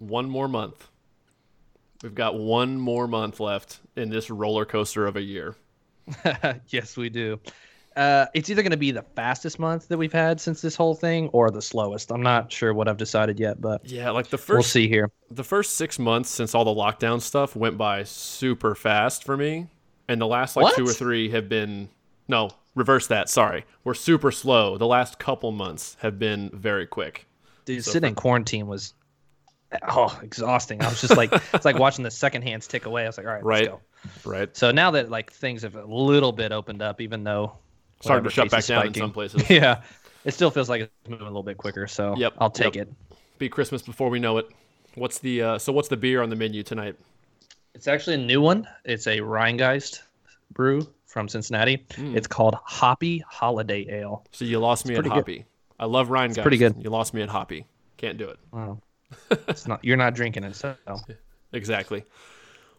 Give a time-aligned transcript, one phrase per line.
[0.00, 0.88] one more month.
[2.02, 5.54] We've got one more month left in this roller coaster of a year.
[6.68, 7.38] yes, we do.
[7.96, 10.94] Uh, it's either going to be the fastest month that we've had since this whole
[10.94, 12.10] thing, or the slowest.
[12.10, 15.10] I'm not sure what I've decided yet, but yeah, like the 1st we'll see here.
[15.30, 19.66] The first six months since all the lockdown stuff went by super fast for me,
[20.08, 20.76] and the last like What?
[20.76, 21.88] two or three have been
[22.28, 23.28] no reverse that.
[23.28, 24.78] Sorry, we're super slow.
[24.78, 27.26] The last couple months have been very quick.
[27.64, 28.94] Dude, So sitting in quarantine was
[29.88, 30.82] oh exhausting.
[30.82, 33.04] I was just like it's like watching the second hands tick away.
[33.04, 33.70] I was like, all right, Right.
[33.70, 33.82] let's
[34.24, 34.30] go.
[34.30, 37.52] Right, So now that like things have a little bit opened up, even though
[38.00, 39.42] starting to shut back down in some places.
[39.50, 39.82] yeah,
[40.24, 41.86] it still feels like it's moving a little bit quicker.
[41.86, 42.88] So Yep, I'll take yep.
[42.88, 42.94] it.
[43.38, 44.48] Be Christmas before we know it.
[44.94, 45.72] What's the uh, so?
[45.72, 46.96] What's the beer on the menu tonight?
[47.74, 48.66] It's actually a new one.
[48.84, 50.00] It's a Rheingeist
[50.52, 51.86] brew from Cincinnati.
[51.96, 54.24] It's called Hoppy Holiday Ale.
[54.32, 55.16] So you lost me at pretty good.
[55.16, 55.44] Hoppy.
[55.78, 56.34] I love Ryan.
[56.34, 56.76] pretty good.
[56.82, 57.66] You lost me at Hoppy.
[57.96, 58.38] Can't do it.
[58.52, 58.80] Wow.
[59.48, 60.76] It's not you're not drinking it, so
[61.52, 62.04] Exactly.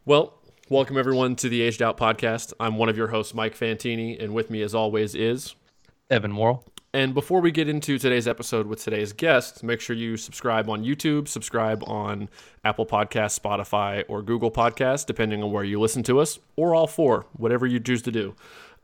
[0.06, 0.34] Well,
[0.70, 2.54] welcome everyone to the Aged Out podcast.
[2.60, 5.56] I'm one of your hosts, Mike Fantini, and with me, as always, is.
[6.09, 6.66] Evan Worrell.
[6.94, 10.84] And before we get into today's episode with today's guest, make sure you subscribe on
[10.84, 12.28] YouTube, subscribe on
[12.66, 16.88] Apple Podcasts, Spotify, or Google Podcasts, depending on where you listen to us, or all
[16.88, 18.36] four, whatever you choose to do.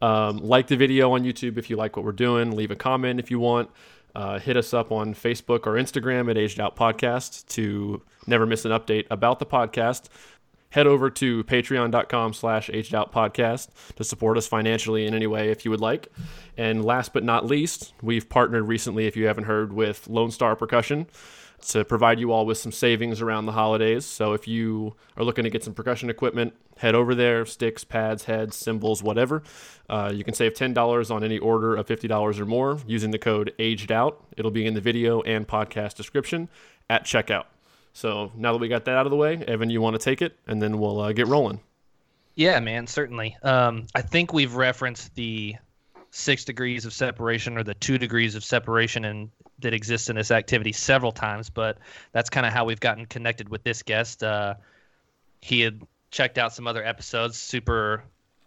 [0.02, 2.52] Um, like the video on YouTube if you like what we're doing.
[2.52, 3.70] Leave a comment if you want.
[4.18, 8.66] Uh, hit us up on Facebook or Instagram at Aged Out Podcast to never miss
[8.66, 10.06] an update about the podcast.
[10.72, 15.52] Head over to patreon.com slash aged out podcast to support us financially in any way
[15.52, 16.08] if you would like.
[16.58, 20.56] And last but not least we've partnered recently if you haven't heard with lone star
[20.56, 21.06] percussion
[21.67, 24.05] to provide you all with some savings around the holidays.
[24.05, 28.25] So if you are looking to get some percussion equipment head over there sticks pads
[28.25, 29.44] heads cymbals whatever.
[29.89, 33.53] Uh, you can save $10 on any order of $50 or more using the code
[33.59, 34.23] aged out.
[34.38, 36.50] It'll be in the video and podcast description
[36.89, 37.45] at checkout.
[37.94, 40.22] So now that we got that out of the way, Evan, you want to take
[40.22, 41.61] it, and then we'll uh, get rolling.
[42.35, 43.35] Yeah, man, certainly.
[43.41, 45.56] Um, I think we've referenced the
[46.12, 50.31] six degrees of separation or the two degrees of separation and that exists in this
[50.31, 51.78] activity several times, but
[52.12, 54.23] that's kind of how we've gotten connected with this guest.
[54.23, 54.56] Uh,
[55.41, 55.81] he had
[56.12, 58.03] checked out some other episodes, super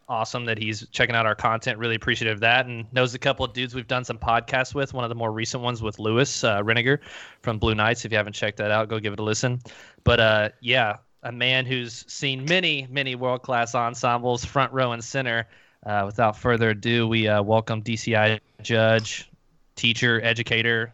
[0.08, 1.78] awesome that he's checking out our content.
[1.78, 4.92] Really appreciative of that, and knows a couple of dudes we've done some podcasts with.
[4.92, 6.98] One of the more recent ones with Lewis uh, Reniger
[7.42, 8.04] from Blue Knights.
[8.04, 9.60] If you haven't checked that out, go give it a listen.
[10.04, 15.02] But uh, yeah, a man who's seen many, many world class ensembles, front row and
[15.02, 15.46] center.
[15.86, 19.30] Uh, without further ado, we uh, welcome DCI judge,
[19.76, 20.92] teacher, educator,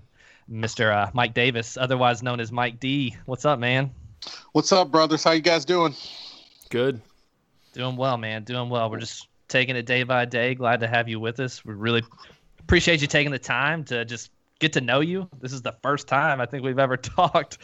[0.50, 0.94] Mr.
[0.94, 3.16] Uh, Mike Davis, otherwise known as Mike D.
[3.26, 3.90] What's up, man?
[4.52, 5.24] What's up, brothers?
[5.24, 5.94] How you guys doing?
[6.70, 7.00] Good.
[7.72, 8.44] Doing well, man.
[8.44, 8.90] Doing well.
[8.90, 10.54] We're just taking it day by day.
[10.54, 11.64] Glad to have you with us.
[11.64, 12.02] We really
[12.60, 15.28] appreciate you taking the time to just get to know you.
[15.40, 17.58] This is the first time I think we've ever talked.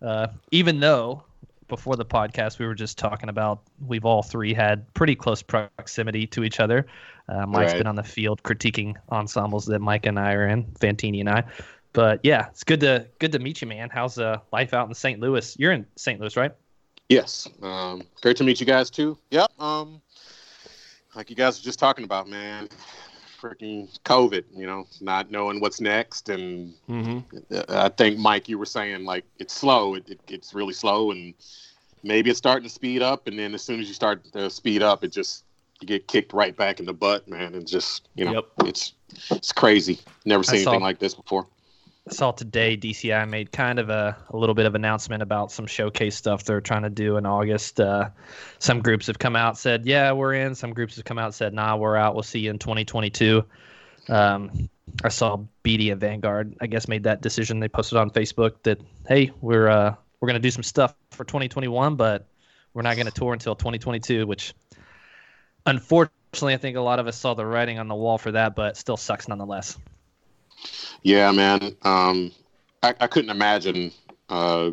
[0.00, 1.22] Uh, even though
[1.66, 6.26] before the podcast we were just talking about we've all three had pretty close proximity
[6.26, 6.86] to each other.
[7.28, 7.78] Uh, Mike's Right.
[7.78, 11.44] been on the field critiquing ensembles that Mike and I are in, Fantini and I.
[11.92, 13.88] But yeah, it's good to good to meet you, man.
[13.90, 15.20] How's uh, life out in St.
[15.20, 15.56] Louis?
[15.58, 16.20] You're in St.
[16.20, 16.52] Louis, right?
[17.08, 17.48] Yes.
[17.62, 19.16] Um, great to meet you guys too.
[19.30, 19.50] Yep.
[19.58, 20.00] Um,
[21.14, 22.68] like you guys were just talking about, man.
[23.40, 27.18] Freaking COVID, you know, not knowing what's next, and hmm
[27.52, 29.94] uh, I think Mike, you were saying like it's slow.
[29.94, 31.34] It, it it's really slow, and
[32.02, 34.82] maybe it's starting to speed up, and then as soon as you start to speed
[34.82, 35.44] up, it just
[35.80, 38.44] you get kicked right back in the butt, man, and just you know, Yep.
[38.66, 38.92] it's
[39.30, 40.00] it's crazy.
[40.24, 41.46] Never seen saw- anything like this before.
[42.10, 46.16] Saw today DCI made kind of a, a little bit of announcement about some showcase
[46.16, 47.80] stuff they're trying to do in August.
[47.80, 48.10] Uh,
[48.58, 51.52] some groups have come out said, "Yeah, we're in." Some groups have come out said,
[51.52, 52.14] "Nah, we're out.
[52.14, 53.44] We'll see you in 2022."
[54.08, 54.70] Um,
[55.04, 57.60] I saw BD and Vanguard, I guess, made that decision.
[57.60, 61.96] They posted on Facebook that, "Hey, we're uh, we're gonna do some stuff for 2021,
[61.96, 62.26] but
[62.74, 64.54] we're not gonna tour until 2022," which
[65.66, 68.54] unfortunately, I think a lot of us saw the writing on the wall for that,
[68.54, 69.78] but still sucks nonetheless.
[71.02, 71.76] Yeah, man.
[71.82, 72.32] Um,
[72.82, 73.92] I, I couldn't imagine,
[74.28, 74.70] uh,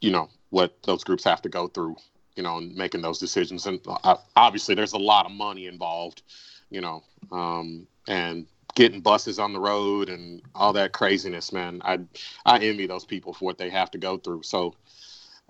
[0.00, 1.96] you know, what those groups have to go through,
[2.36, 3.66] you know, in making those decisions.
[3.66, 6.22] And uh, obviously, there's a lot of money involved,
[6.70, 11.80] you know, um, and getting buses on the road and all that craziness, man.
[11.84, 12.00] I
[12.44, 14.42] I envy those people for what they have to go through.
[14.42, 14.74] So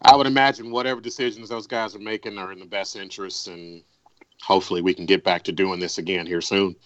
[0.03, 3.82] I would imagine whatever decisions those guys are making are in the best interest, and
[4.43, 6.76] hopefully, we can get back to doing this again here soon.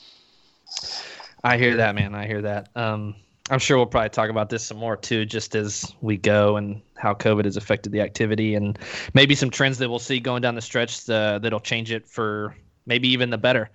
[1.45, 2.15] I hear that, man.
[2.15, 2.69] I hear that.
[2.75, 3.15] Um,
[3.51, 6.83] I'm sure we'll probably talk about this some more too, just as we go and
[6.97, 8.79] how COVID has affected the activity and
[9.15, 12.55] maybe some trends that we'll see going down the stretch uh, that'll change it for
[12.87, 13.71] maybe even the better.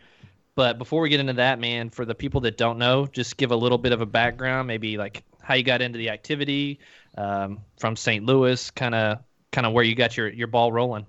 [0.56, 3.52] But before we get into that, man, for the people that don't know, just give
[3.52, 6.80] a little bit of a background, maybe like how you got into the activity
[7.18, 8.24] um, from St.
[8.24, 9.20] Louis, kind of
[9.52, 11.06] kind of where you got your your ball rolling.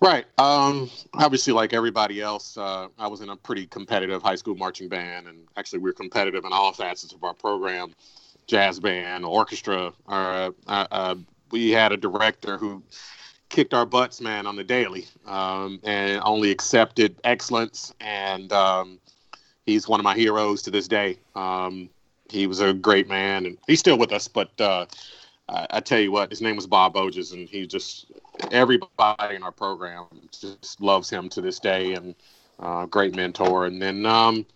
[0.00, 0.26] Right.
[0.38, 4.88] Um, obviously, like everybody else, uh, I was in a pretty competitive high school marching
[4.88, 7.94] band, and actually, we are competitive in all facets of our program:
[8.46, 9.92] jazz band, orchestra.
[10.06, 11.14] Uh, uh, uh,
[11.50, 12.82] we had a director who
[13.48, 17.94] kicked our butts, man, on the daily, um, and only accepted excellence.
[18.00, 18.98] And um,
[19.64, 21.18] he's one of my heroes to this day.
[21.34, 21.88] Um,
[22.28, 24.28] he was a great man, and he's still with us.
[24.28, 24.86] But uh,
[25.48, 28.06] I, I, tell you what, his name was Bob Boges, and he just
[28.50, 32.14] everybody in our program just loves him to this day, and
[32.58, 33.66] uh, great mentor.
[33.66, 34.46] And then um,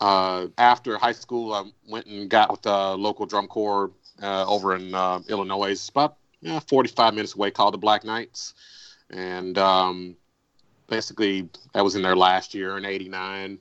[0.00, 3.90] uh, after high school, I went and got with the local drum corps
[4.22, 5.88] uh, over in uh, Illinois.
[5.88, 6.16] About
[6.68, 8.54] 45 minutes away, called the Black Knights,
[9.10, 10.16] and um,
[10.88, 13.58] basically that was in their last year in '89.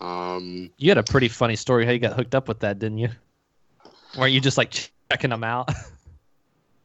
[0.00, 2.98] Um, you had a pretty funny story how you got hooked up with that, didn't
[2.98, 3.08] you?
[4.16, 5.70] Weren't you just like checking them out?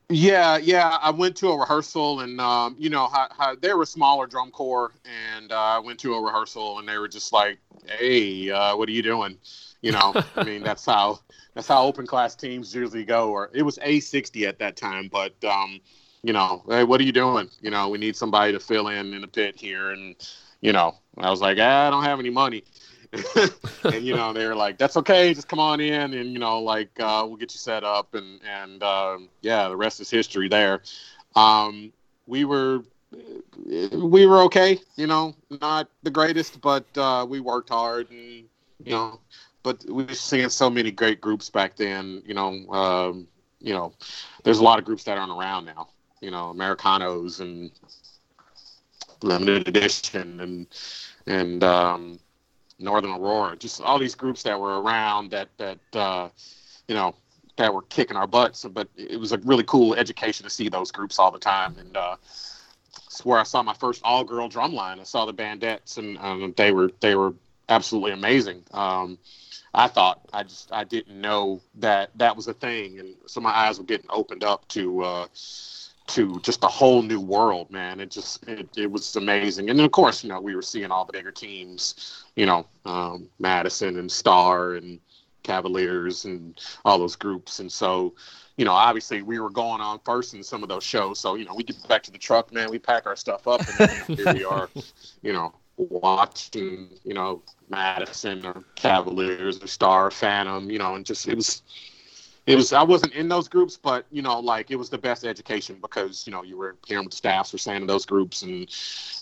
[0.09, 0.97] Yeah, yeah.
[1.01, 4.27] I went to a rehearsal, and um, you know, how, how, they were a smaller
[4.27, 8.51] drum corps, and uh, I went to a rehearsal, and they were just like, "Hey,
[8.51, 9.37] uh, what are you doing?"
[9.81, 11.19] You know, I mean, that's how
[11.55, 13.31] that's how open class teams usually go.
[13.31, 15.79] Or it was a sixty at that time, but um,
[16.21, 17.49] you know, hey, what are you doing?
[17.61, 20.15] You know, we need somebody to fill in in the pit here, and
[20.61, 22.65] you know, I was like, ah, I don't have any money.
[23.83, 26.59] and you know they were like that's okay just come on in and you know
[26.59, 30.49] like uh, we'll get you set up and and uh, yeah the rest is history
[30.49, 30.81] there.
[31.35, 31.91] Um,
[32.27, 32.83] we were
[33.91, 38.45] we were okay you know not the greatest but uh, we worked hard and
[38.83, 39.19] you know
[39.61, 43.27] but we were seeing so many great groups back then you know um,
[43.59, 43.93] you know
[44.43, 45.87] there's a lot of groups that aren't around now
[46.21, 47.71] you know americanos and
[49.21, 50.67] limited edition and
[51.27, 52.19] and um,
[52.79, 56.29] Northern Aurora, just all these groups that were around that that uh,
[56.87, 57.15] you know
[57.57, 58.65] that were kicking our butts.
[58.65, 61.95] But it was a really cool education to see those groups all the time, and
[61.95, 62.15] uh,
[63.05, 64.99] it's where I saw my first all girl drum line.
[64.99, 67.33] I saw the Bandettes, and um, they were they were
[67.69, 68.63] absolutely amazing.
[68.71, 69.17] Um,
[69.73, 73.51] I thought I just I didn't know that that was a thing, and so my
[73.51, 75.03] eyes were getting opened up to.
[75.03, 75.27] Uh,
[76.07, 77.99] to just a whole new world, man.
[77.99, 79.69] It just it, it was amazing.
[79.69, 82.65] And then of course, you know, we were seeing all the bigger teams, you know,
[82.85, 84.99] um, Madison and Star and
[85.43, 87.59] Cavaliers and all those groups.
[87.59, 88.13] And so,
[88.57, 91.19] you know, obviously we were going on first in some of those shows.
[91.19, 93.61] So, you know, we get back to the truck, man, we pack our stuff up
[93.79, 94.69] and here we are,
[95.21, 101.27] you know, watching, you know, Madison or Cavaliers or Star Phantom, you know, and just
[101.27, 101.61] it was
[102.45, 105.25] it was I wasn't in those groups, but you know, like it was the best
[105.25, 108.41] education because you know you were hearing what the staffs were saying in those groups
[108.41, 108.69] and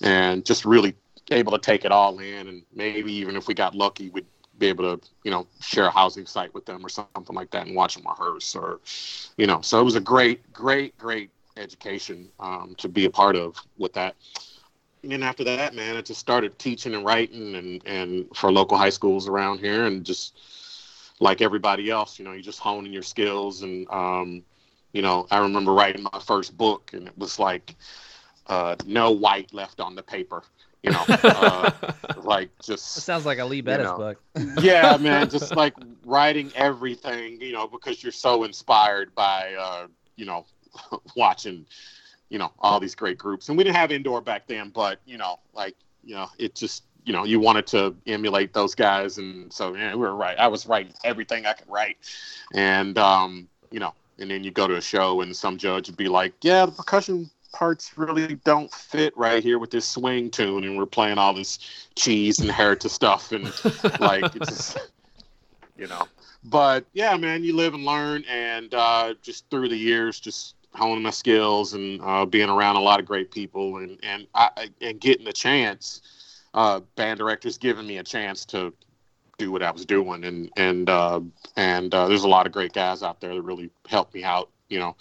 [0.02, 0.96] and just really
[1.30, 2.48] able to take it all in.
[2.48, 4.26] And maybe even if we got lucky we'd
[4.58, 7.68] be able to you know share a housing site with them or something like that
[7.68, 8.80] and watch them rehearse or
[9.38, 9.62] you know.
[9.62, 13.94] So it was a great great great education um, to be a part of with
[13.94, 14.16] that.
[15.04, 18.78] And then after that man i just started teaching and writing and and for local
[18.78, 20.40] high schools around here and just
[21.22, 23.62] like everybody else, you know, you're just honing your skills.
[23.62, 24.44] And, um,
[24.92, 27.76] you know, I remember writing my first book and it was like,
[28.48, 30.44] uh, no white left on the paper,
[30.82, 31.72] you know, uh,
[32.24, 32.98] like just.
[32.98, 34.24] It sounds like a Lee Beddis know, book.
[34.64, 40.26] yeah, man, just like writing everything, you know, because you're so inspired by, uh, you
[40.26, 40.46] know,
[41.16, 41.68] watching,
[42.30, 43.48] you know, all these great groups.
[43.48, 46.84] And we didn't have indoor back then, but, you know, like, you know, it just
[47.04, 49.18] you know you wanted to emulate those guys.
[49.18, 50.38] And so yeah we were right.
[50.38, 51.98] I was writing everything i could write.
[52.54, 55.98] And um you know and then you go to a show and some judge would
[55.98, 60.64] be like yeah the percussion parts really don't fit right here with this swing tune.
[60.64, 61.60] And we're playing all this
[61.96, 63.32] cheese and heritage stuff.
[63.32, 63.46] And
[64.00, 64.78] like it's just
[65.78, 66.08] you know.
[66.44, 68.24] But yeah man you live and learn.
[68.30, 72.82] And uh just through the years just honing my skills and uh, being around a
[72.82, 76.02] lot of great people and and I, and getting the chance
[76.54, 78.74] uh, band directors giving me a chance to
[79.38, 81.22] do what I was doing, and and uh,
[81.56, 84.50] and uh, there's a lot of great guys out there that really helped me out,
[84.70, 84.96] you know,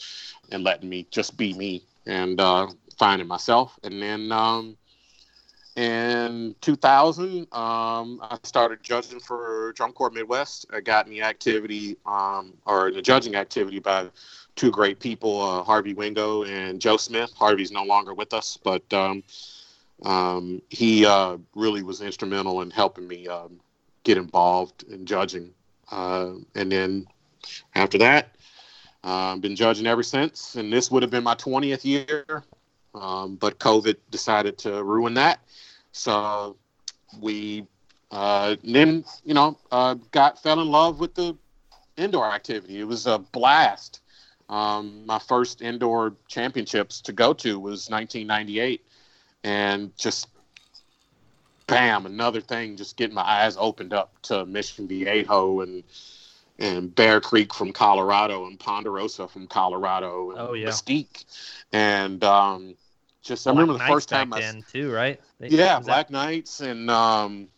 [0.51, 3.79] and letting me just be me and uh, finding myself.
[3.83, 4.77] And then um,
[5.77, 10.67] in 2000, um, I started judging for Drum Corps Midwest.
[10.73, 14.09] I got in the activity um, or the judging activity by
[14.57, 17.33] two great people, uh, Harvey Wingo and Joe Smith.
[17.35, 19.23] Harvey's no longer with us, but um,
[20.03, 23.61] um, he uh, really was instrumental in helping me um,
[24.05, 25.53] get involved in judging.
[25.91, 27.07] Uh, and then
[27.75, 28.37] after that,
[29.03, 30.55] I've uh, been judging ever since.
[30.57, 32.45] And this would have been my 20th year,
[32.95, 35.41] um, but COVID decided to ruin that.
[35.93, 36.57] So
[37.21, 37.67] we
[38.11, 41.37] uh, then, you know, uh, got fell in love with the
[41.97, 42.81] indoor activity.
[42.81, 44.01] It was a blast.
[44.49, 48.85] Um, my first indoor championships to go to was 1998,
[49.45, 50.29] and just
[51.67, 55.83] bam, another thing, just getting my eyes opened up to Mission Viejo and
[56.59, 60.67] and Bear Creek from Colorado and Ponderosa from Colorado and Oh, yeah.
[60.67, 61.25] Mesquite,
[61.73, 62.75] and um,
[63.23, 65.19] just I Black remember the Knights first time back I then too, right?
[65.39, 67.49] They- yeah, was that- Black Knights and um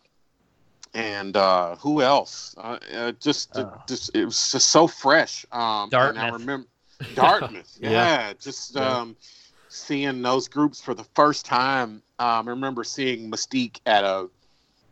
[0.94, 2.54] and uh who else?
[2.58, 3.70] Uh, uh, just, Uh.
[3.88, 5.44] just it was just so fresh.
[5.50, 6.32] Um, And I Dartmouth.
[6.40, 6.66] remember
[7.14, 7.76] Dartmouth.
[7.80, 8.32] yeah, Yeah.
[8.40, 8.98] just Yeah.
[8.98, 9.16] um
[9.72, 12.02] seeing those groups for the first time.
[12.18, 14.28] Um, I remember seeing Mystique at a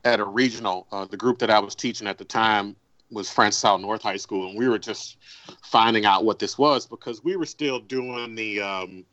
[0.05, 0.87] at a regional.
[0.91, 2.75] Uh, the group that I was teaching at the time
[3.11, 5.19] was Francis Howell North High School, and we were just
[5.63, 9.05] finding out what this was because we were still doing the um,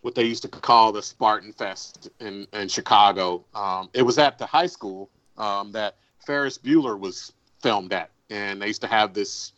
[0.00, 3.44] what they used to call the Spartan Fest in, in Chicago.
[3.54, 7.32] Um, it was at the high school um, that Ferris Bueller was
[7.62, 9.52] filmed at, and they used to have this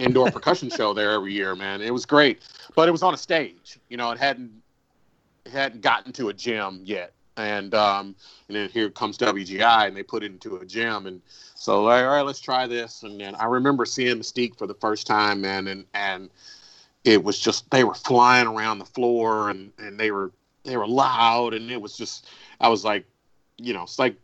[0.00, 1.54] indoor percussion show there every year.
[1.54, 2.42] Man, it was great,
[2.74, 3.78] but it was on a stage.
[3.88, 4.50] You know, it hadn't
[5.44, 8.14] it hadn't gotten to a gym yet, and um,
[8.48, 11.20] and then here comes WGI, and they put it into a gym, and
[11.54, 13.02] so like, all right, let's try this.
[13.02, 16.30] And then I remember seeing Mystique for the first time, man, and and
[17.04, 20.32] it was just they were flying around the floor, and and they were
[20.64, 22.26] they were loud, and it was just
[22.60, 23.06] I was like,
[23.56, 24.16] you know, it's like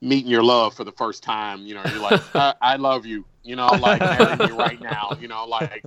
[0.00, 1.66] meeting your love for the first time.
[1.66, 3.24] You know, you're like, I, I love you.
[3.44, 5.16] You know, like marry me right now.
[5.20, 5.84] You know, like.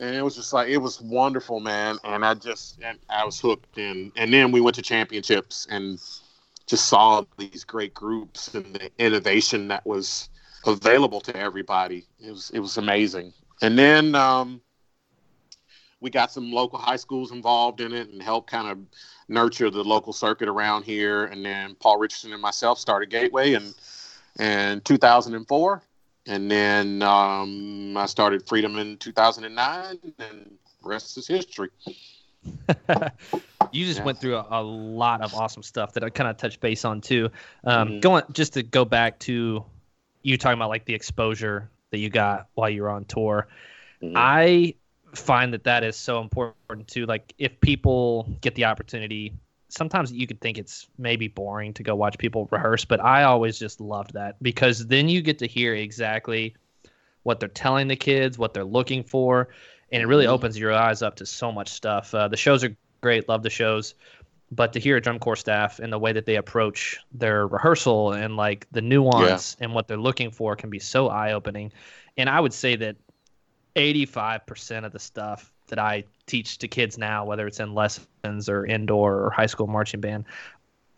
[0.00, 1.96] And it was just like it was wonderful, man.
[2.02, 3.78] And I just and I was hooked.
[3.78, 6.00] And and then we went to championships and
[6.66, 10.28] just saw these great groups and the innovation that was
[10.66, 12.06] available to everybody.
[12.18, 13.32] It was it was amazing.
[13.60, 14.60] And then um,
[16.00, 18.78] we got some local high schools involved in it and helped kind of
[19.28, 21.26] nurture the local circuit around here.
[21.26, 23.74] And then Paul Richardson and myself started Gateway and
[24.38, 25.82] in 2004,
[26.26, 31.70] and then um, I started Freedom in 2009, and the rest is history.
[33.72, 34.04] you just Yeah.
[34.04, 37.00] went through a, a lot of awesome stuff that I kind of touched base on
[37.00, 37.30] too.
[37.64, 38.00] Um, Mhm.
[38.00, 39.64] Going just to go back to
[40.22, 43.48] you talking about like the exposure that you got while you were on tour.
[44.02, 44.12] Mhm.
[44.14, 44.74] I
[45.14, 47.06] find that that is so important too.
[47.06, 49.34] Like if people get the opportunity,
[49.72, 53.58] sometimes you could think it's maybe boring to go watch people rehearse, but I always
[53.58, 56.54] just loved that because then you get to hear exactly
[57.22, 59.48] what they're telling the kids, what they're looking for,
[59.90, 60.30] and it really Mhm.
[60.32, 62.14] opens your eyes up to so much stuff.
[62.14, 63.94] Uh, the shows are great, love the shows,
[64.50, 68.12] but to hear a drum corps staff and the way that they approach their rehearsal
[68.12, 71.72] and like the nuance and what they're looking for can be so eye opening.
[72.18, 72.96] And I would say that
[73.74, 78.66] 85% of the stuff that I teach to kids now, whether it's in lessons or
[78.66, 80.26] indoor or high school marching band,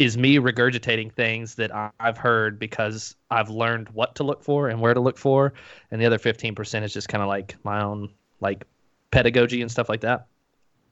[0.00, 4.80] is me regurgitating things that I've heard because I've learned what to look for and
[4.80, 5.52] where to look for.
[5.92, 8.08] And the other 15% is just kind of like my own
[8.40, 8.64] like
[9.12, 10.26] pedagogy and stuff like that.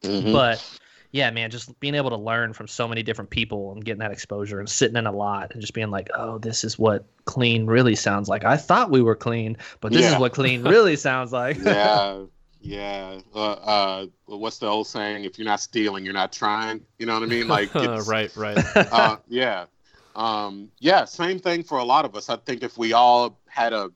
[0.03, 0.33] Mhm.
[0.33, 0.65] But
[1.11, 4.12] yeah, man, just being able to learn from so many different people and getting that
[4.12, 7.67] exposure and sitting in a lot and just being like, oh, this is what clean
[7.67, 8.45] really sounds like.
[8.45, 11.59] I thought we were clean, but this is what clean really sounds like.
[11.59, 12.23] yeah,
[12.62, 13.21] yeah.
[13.35, 15.25] Uh, uh, what's the old saying?
[15.25, 16.81] If you're not stealing, you're not trying.
[16.99, 17.49] You know what I mean?
[17.49, 18.59] Like, it's, right, right.
[18.76, 19.66] uh, yeah,
[20.14, 21.04] um, yeah.
[21.04, 22.28] Same thing for a lot of us.
[22.31, 23.90] I think if we all had a,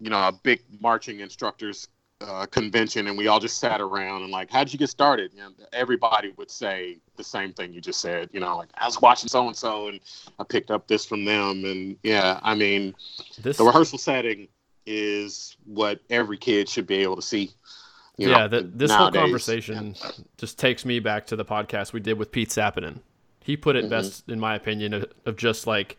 [0.00, 1.88] you know, a big marching instructors
[2.20, 5.32] uh, convention and we all just sat around and like, how'd you get started?
[5.34, 8.30] You know, everybody would say the same thing you just said.
[8.32, 10.00] You know, like I was watching so and so and
[10.38, 11.64] I picked up this from them.
[11.64, 12.94] And yeah, I mean,
[13.40, 14.48] This the rehearsal setting
[14.86, 17.50] is what every kid should be able to see.
[18.16, 19.12] You yeah, know, that this nowadays.
[19.14, 19.94] whole conversation
[20.38, 23.00] just takes me back to the podcast we did with Pete Sappinen.
[23.42, 23.90] He put it Mhm.
[23.90, 25.96] best, in my opinion, of, of just like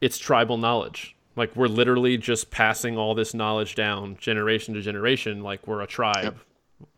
[0.00, 1.16] it's tribal knowledge.
[1.36, 5.42] Like we're literally just passing all this knowledge down generation to generation.
[5.42, 6.36] Like we're a tribe, Yep.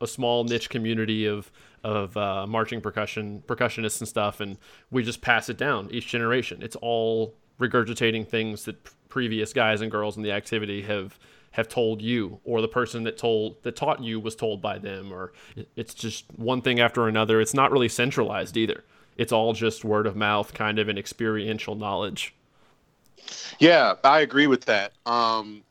[0.02, 1.50] a small niche community of
[1.84, 4.58] of uh, marching percussion percussionists and stuff, and
[4.90, 6.60] we just pass it down each generation.
[6.60, 8.76] It's all regurgitating things that
[9.08, 11.18] previous guys and girls in the activity have
[11.56, 15.12] have told you or the person that told that taught you was told by them
[15.12, 15.32] or
[15.74, 18.84] it's just one thing after another it's not really centralized either
[19.16, 22.34] it's all just word of mouth kind of an experiential knowledge
[23.58, 24.92] Yeah, I agree with that.
[25.06, 25.62] Um,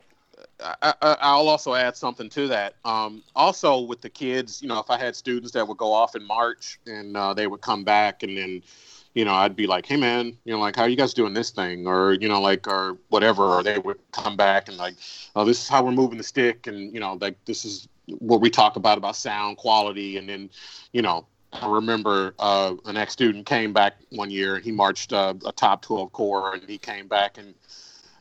[0.63, 2.75] I, I, I'll also add something to that.
[2.85, 6.15] Um, also, with the kids, you know, if I had students that would go off
[6.15, 8.63] in March and uh, they would come back, and then,
[9.15, 11.33] you know, I'd be like, "Hey, man, you know, like, how are you guys doing
[11.33, 13.43] this thing?" Or, you know, like, or whatever.
[13.45, 14.95] Or they would come back and like,
[15.35, 17.87] "Oh, this is how we're moving the stick," and you know, like, this is
[18.19, 20.49] what we talk about about sound quality, and then,
[20.93, 21.25] you know.
[21.53, 24.55] I remember uh, an ex student came back one year.
[24.55, 27.53] and He marched uh, a top 12 corps, and he came back and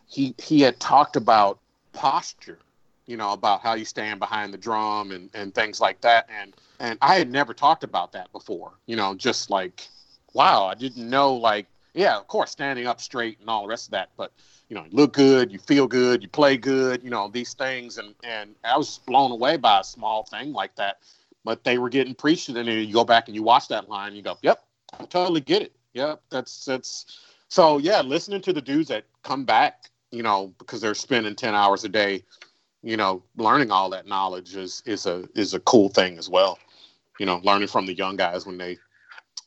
[0.06, 1.58] he he had talked about
[1.92, 2.60] posture
[3.06, 6.28] you know, about how you stand behind the drum and, and things like that.
[6.40, 8.72] And and I had never talked about that before.
[8.86, 9.88] You know, just like,
[10.34, 13.86] wow, I didn't know like, yeah, of course, standing up straight and all the rest
[13.86, 14.32] of that, but
[14.68, 17.98] you know, you look good, you feel good, you play good, you know, these things
[17.98, 20.98] and and I was blown away by a small thing like that.
[21.44, 24.08] But they were getting preached and then you go back and you watch that line,
[24.08, 24.64] and you go, Yep,
[24.98, 25.72] I totally get it.
[25.92, 30.80] Yep, that's that's so yeah, listening to the dudes that come back, you know, because
[30.80, 32.22] they're spending ten hours a day
[32.84, 36.58] you know, learning all that knowledge is is a is a cool thing as well.
[37.18, 38.78] You know, learning from the young guys when they.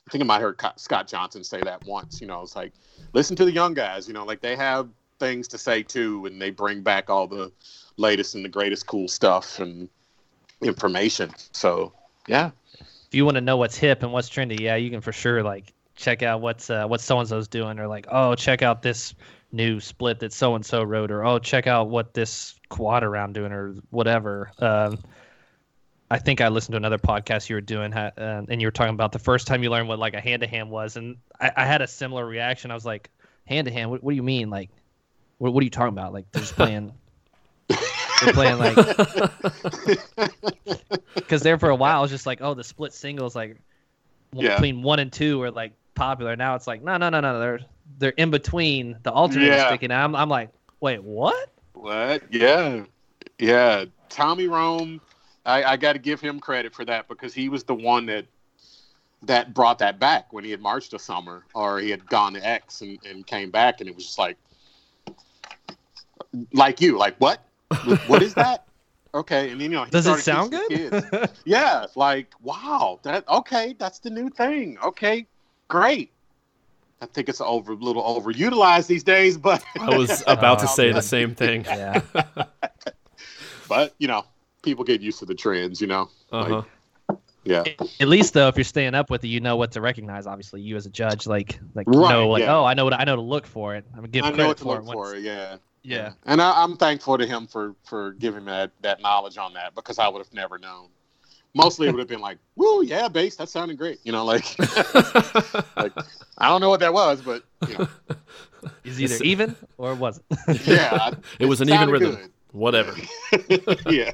[0.08, 2.22] I think I might heard Scott Johnson say that once.
[2.22, 2.72] You know, it's like
[3.14, 4.08] listen to the young guys.
[4.08, 7.52] You know, like they have things to say too, and they bring back all the
[7.98, 9.90] latest and the greatest cool stuff and
[10.62, 11.32] information.
[11.52, 11.92] So
[12.28, 12.52] yeah.
[12.80, 15.44] If you want to know what's hip and what's trendy, yeah, you can for sure
[15.44, 18.82] like check out what's uh, what so and so's doing, or like, oh, check out
[18.82, 19.14] this
[19.52, 23.34] new split that so and so wrote, or oh, check out what this quad around
[23.34, 24.52] doing, or whatever.
[24.60, 25.00] Um,
[26.10, 28.94] I think I listened to another podcast you were doing, uh, and you were talking
[28.94, 31.52] about the first time you learned what like a hand to hand was, and I,
[31.58, 32.72] I, had a similar reaction.
[32.72, 33.10] I was like,
[33.46, 33.90] hand to hand?
[33.90, 34.50] What, what do you mean?
[34.50, 34.70] Like,
[35.38, 36.14] what, what are you talking about?
[36.14, 36.94] Like they're just playing.
[37.68, 38.76] they're playing like
[41.16, 43.58] because there for a while I was just like, oh, the split singles like
[44.34, 44.56] yeah.
[44.56, 46.38] between one and two were like popular.
[46.38, 47.60] Now it's like, no, no, no, no, they're
[48.00, 49.68] they're in between the alternate yeah.
[49.68, 49.92] sticking.
[49.92, 51.52] I'm I'm like, wait, what?
[51.74, 52.24] What?
[52.32, 52.86] Yeah,
[53.40, 53.86] yeah.
[54.10, 55.02] Tommy Rome,
[55.48, 58.26] I, I got to give him credit for that because he was the one that
[59.24, 62.46] that brought that back when he had marched a summer or he had gone to
[62.46, 64.38] X and, and came back and it was just like
[66.54, 67.44] like you like what?
[68.08, 68.66] What is that?
[69.14, 69.50] Okay.
[69.50, 71.30] And then you know does it sound good?
[71.46, 71.86] yeah.
[71.96, 73.00] Like wow.
[73.02, 73.74] That okay.
[73.80, 74.78] That's the new thing.
[74.84, 75.26] Okay.
[75.70, 76.12] Great.
[77.02, 80.90] I think it's over a little overutilized these days, but I was about to say
[80.90, 81.64] the um, same thing.
[81.66, 82.02] Yeah.
[83.68, 84.26] but you know,
[84.68, 85.82] people get used to the trends.
[85.82, 86.10] You know.
[86.32, 86.56] Uh-huh.
[86.58, 86.66] Like,
[87.44, 87.64] yeah.
[88.02, 90.28] At least though, if you're staying up with it, you know what to recognize.
[90.28, 92.56] Obviously, you as a judge, like like right, know like yeah.
[92.56, 93.86] oh, I know what I know to look for it.
[93.96, 95.22] I'm gonna I credit know what to look for it.
[95.22, 95.58] Yeah.
[95.84, 96.12] Yeah.
[96.26, 99.74] And I, am thankful to him for for giving me that that knowledge on that
[99.74, 100.90] because I would have never known
[101.58, 104.58] mostly it would have been like, "Woo, yeah, bass, that sounded great." You know, like,
[105.76, 105.92] like
[106.38, 107.88] I don't know what that was, but you know,
[108.84, 110.68] is either even or was it?
[110.68, 112.16] yeah, it, was an even rhythm.
[112.16, 112.32] Good.
[112.52, 112.96] Whatever.
[113.90, 114.12] yeah,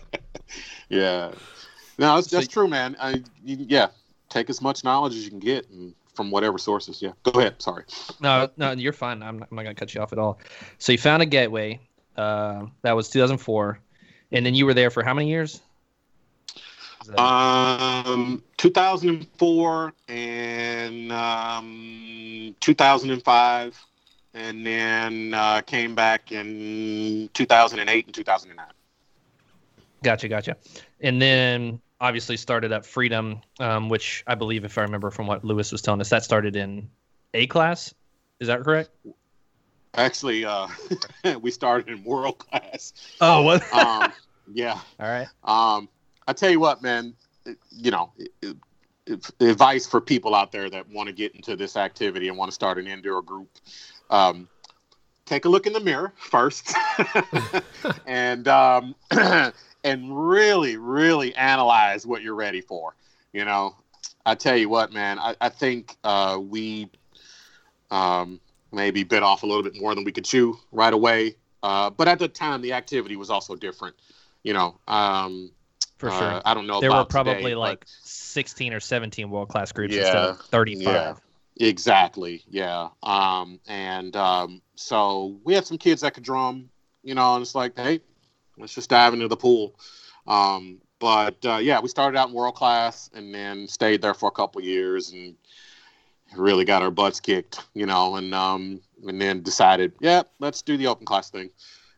[0.93, 1.32] yeah.
[1.97, 2.95] No, that's, that's true, man.
[2.99, 3.88] I, yeah,
[4.29, 7.01] take as much knowledge as you can get and from whatever sources.
[7.01, 7.62] Yeah, go ahead.
[7.62, 7.84] Sorry.
[8.19, 9.21] No, no, you're fine.
[9.23, 10.39] I'm not, I'm not gonna cut you off at all.
[10.77, 11.79] So you found a gateway.
[12.15, 13.79] Uh, that was 2004,
[14.32, 15.62] and then you were there for how many years?
[17.17, 23.86] Um, 2004 and um, 2005,
[24.36, 28.65] and then uh, came back in 2008 and 2009.
[30.03, 30.57] Gotcha, gotcha.
[31.01, 35.43] And then obviously started up Freedom, um, which I believe, if I remember from what
[35.43, 36.89] Lewis was telling us, that started in
[37.33, 37.93] A class.
[38.39, 38.89] Is that correct?
[39.95, 40.67] Actually, uh,
[41.41, 42.93] we started in world class.
[43.21, 43.73] Oh, what?
[43.73, 44.11] um,
[44.53, 44.79] yeah.
[44.99, 45.27] All right.
[45.43, 45.87] Um,
[46.27, 47.13] I tell you what, man.
[47.71, 48.11] You know,
[49.39, 52.55] advice for people out there that want to get into this activity and want to
[52.55, 53.49] start an indoor group.
[54.09, 54.47] Um,
[55.25, 56.73] take a look in the mirror first,
[58.05, 58.95] and um,
[59.83, 62.95] and really, really analyze what you're ready for.
[63.31, 63.75] You know,
[64.25, 65.19] I tell you what, man.
[65.19, 66.89] I, I think uh, we
[67.91, 68.39] um,
[68.71, 71.35] maybe bit off a little bit more than we could chew right away.
[71.61, 73.95] Uh, but at the time, the activity was also different.
[74.43, 75.51] You know, um,
[75.97, 76.33] for sure.
[76.33, 76.81] Uh, I don't know.
[76.81, 77.89] There were probably today, like but...
[77.89, 80.85] 16 or 17 world class groups yeah, instead of 35.
[80.85, 81.15] Yeah,
[81.67, 82.43] exactly.
[82.49, 82.89] Yeah.
[83.01, 86.69] Um, and um, so we had some kids that could drum,
[87.03, 88.01] you know, and it's like, hey,
[88.57, 89.75] let's just dive into the pool.
[90.27, 94.27] Um, but uh, yeah, we started out in world class and then stayed there for
[94.27, 95.35] a couple years and
[96.35, 100.77] really got our butts kicked, you know, and um, and then decided, yeah, let's do
[100.77, 101.49] the open class thing,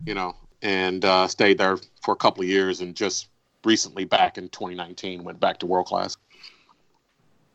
[0.06, 3.28] you know, and uh, stayed there for a couple years and just
[3.64, 6.18] recently back in 2019 went back to world class.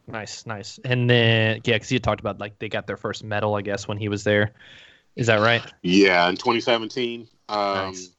[0.06, 0.78] Nice, nice.
[0.84, 3.86] And then yeah, because you talked about like they got their first medal, I guess,
[3.86, 4.52] when he was there.
[5.16, 5.62] Is that right?
[5.82, 7.28] Yeah, in 2017.
[7.48, 8.10] Um, nice.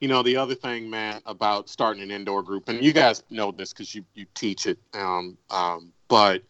[0.00, 3.50] You know, the other thing, man, about starting an indoor group, and you guys know
[3.50, 4.78] this because you you teach it.
[4.94, 6.42] Um, um, but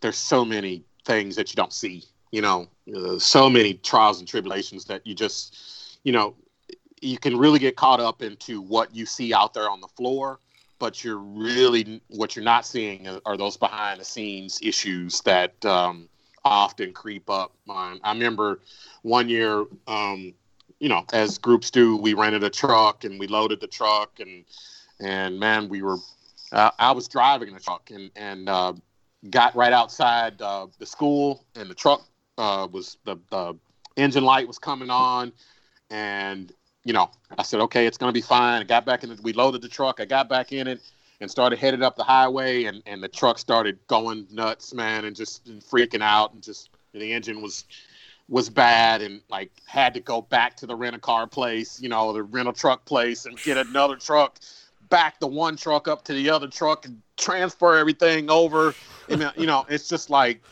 [0.00, 2.04] there's so many things that you don't see.
[2.32, 6.34] You know, uh, so many trials and tribulations that you just, you know,
[7.00, 10.40] you can really get caught up into what you see out there on the floor
[10.78, 16.08] but you're really what you're not seeing are those behind the scenes issues that um,
[16.44, 17.52] often creep up.
[17.68, 18.60] I remember
[19.02, 20.32] one year um,
[20.78, 24.44] you know, as groups do, we rented a truck and we loaded the truck and
[25.00, 25.98] and man, we were.
[26.52, 28.72] Uh, I was driving the truck and and uh,
[29.30, 32.02] got right outside uh, the school and the truck
[32.38, 33.56] uh, was the, the
[33.96, 35.32] engine light was coming on
[35.90, 36.52] and
[36.84, 38.60] you know I said okay it's gonna be fine.
[38.60, 39.10] I got back in.
[39.10, 40.00] The, we loaded the truck.
[40.00, 40.80] I got back in it
[41.20, 45.16] and started headed up the highway and and the truck started going nuts, man, and
[45.16, 47.64] just freaking out and just the engine was
[48.28, 51.88] was bad and like had to go back to the rent a car place, you
[51.88, 54.38] know, the rental truck place and get another truck,
[54.88, 58.74] back the one truck up to the other truck and transfer everything over.
[59.08, 60.42] And, you know, it's just like,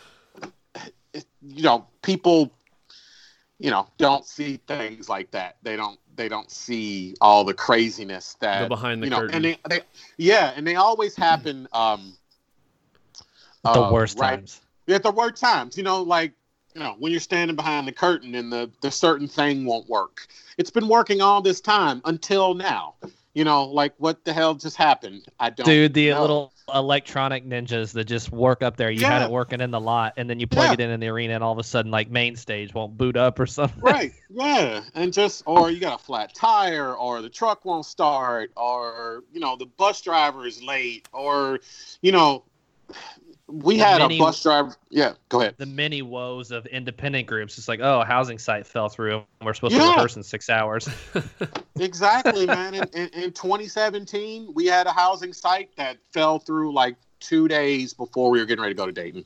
[1.13, 2.53] it, you know, people,
[3.59, 5.57] you know, don't see things like that.
[5.63, 9.35] They don't, they don't see all the craziness that The behind the you know, curtain.
[9.35, 9.81] and they, they,
[10.17, 11.67] yeah, and they always happen.
[11.73, 12.17] Um,
[13.65, 14.61] the uh, worst right times.
[14.89, 15.77] at the worst times.
[15.77, 16.33] You know, like
[16.75, 20.27] you know when you're standing behind the curtain and the the certain thing won't work.
[20.59, 22.95] It's been working all this time until now.
[23.35, 25.27] You know, like what the hell just happened?
[25.41, 25.67] I don't.
[25.67, 26.21] Dude, the know.
[26.21, 28.91] little electronic ninjas that just work up there.
[28.91, 30.73] You had it working in the lot, and then you plug Yeah.
[30.75, 33.17] it in in the arena, and all of a sudden, like main stage won't boot
[33.17, 33.81] up or something.
[33.83, 38.51] right yeah and just or you got a flat tire or the truck won't start
[38.57, 41.61] or you know the bus driver is late or
[42.03, 42.45] you know
[43.47, 47.59] we had many- a bus driver yeah go ahead the many woes of independent groups.
[47.59, 49.17] It's like, oh, a housing site fell through.
[49.17, 49.95] and We're supposed to Yeah.
[49.95, 50.89] rehearse in six hours.
[51.79, 56.97] exactly man in, in, in 2017 we had a housing site that fell through like
[57.21, 59.25] two days before we were getting ready to go to dayton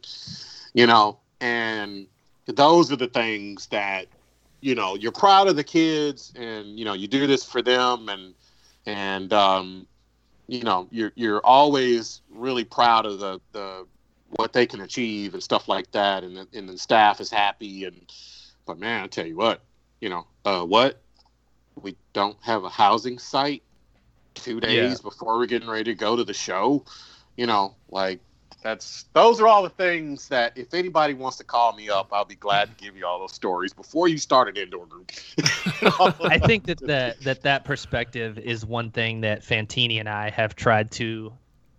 [0.74, 2.06] you know and
[2.46, 4.06] those are the things that
[4.60, 8.08] you know you're proud of the kids and you know you do this for them
[8.08, 8.34] and
[8.86, 9.86] and um
[10.46, 13.86] you know you're you're always really proud of the the
[14.30, 17.84] what they can achieve and stuff like that and the, and the staff is happy
[17.84, 18.12] and
[18.66, 19.62] but man i tell you what
[20.00, 21.00] you know uh what?
[21.80, 23.62] We don't have a housing site
[24.34, 26.84] two days before we're getting ready to go to the show
[27.36, 28.20] you know like
[28.62, 32.24] that's those are all the things that if anybody wants to call me up i'll
[32.24, 35.10] be glad to give you all those stories before you start an indoor group.
[36.22, 40.56] I think that that that that perspective is one thing that Fantini and I have
[40.56, 41.32] tried to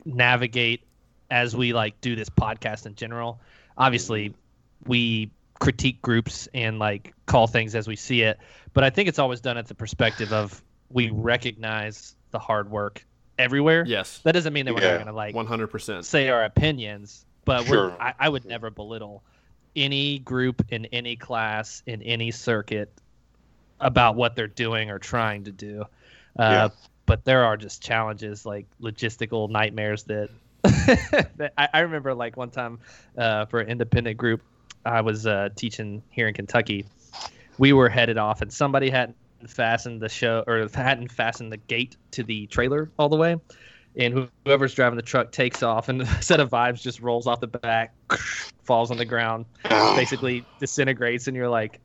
[0.06, 0.84] navigate
[1.32, 3.40] as we like do this podcast in general.
[3.78, 4.34] Obviously,
[4.86, 8.40] we critique groups and like call things as we see it,
[8.74, 13.06] but I think it's always done at the perspective of we recognize the hard work
[13.38, 13.84] everywhere.
[13.88, 14.92] yes, That doesn't mean that we're Yeah.
[14.92, 16.06] not going to like one hundred percent.
[16.06, 17.90] say our opinions, but Sure.
[17.90, 19.24] we're, I, I would never belittle
[19.76, 22.92] any group in any class in any circuit
[23.80, 25.82] about what they're doing or trying to do.
[26.38, 26.70] Uh, Yeah.
[27.06, 30.30] But there are just challenges like logistical nightmares that, that
[30.66, 32.80] I, I remember like one time
[33.18, 34.42] uh, for an independent group,
[34.86, 36.86] I was uh, teaching here in Kentucky.
[37.58, 39.18] We were headed off and somebody hadn't
[39.48, 43.38] fastened the show or hadn't fastened the gate to the trailer all the way
[43.96, 47.40] and whoever's driving the truck takes off, and a set of vibes just rolls off
[47.40, 47.94] the back,
[48.64, 49.46] falls on the ground,
[49.96, 51.80] basically disintegrates, and you're like,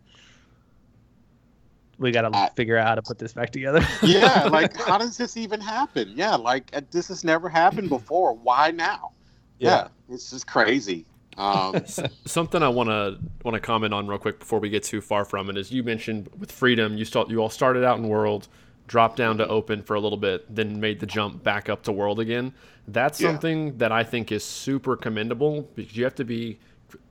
[1.98, 4.98] "We got to I- figure out how to put this back together." yeah like how
[4.98, 9.11] does this even happen yeah like uh, this has never happened before why now
[9.59, 11.07] yeah, it's just crazy
[11.38, 11.74] um
[12.26, 15.24] Something I want to want to comment on real quick before we get too far
[15.24, 18.46] from it is you mentioned with freedom you start you all started out in world,
[18.87, 21.92] dropped down to open for a little bit, then made the jump back up to
[21.92, 22.52] world again.
[22.87, 23.30] That's Yeah.
[23.30, 26.59] something that I think is super commendable because you have to be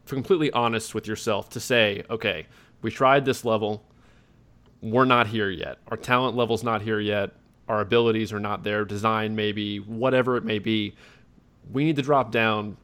[0.06, 2.46] completely honest with yourself to say, okay,
[2.84, 3.84] we tried this level,
[4.84, 5.78] we're not here yet.
[5.88, 7.32] Our talent level's not here yet.
[7.69, 8.84] Our abilities are not there.
[8.84, 10.93] Design maybe, whatever it may be.
[11.72, 12.76] We need to drop down,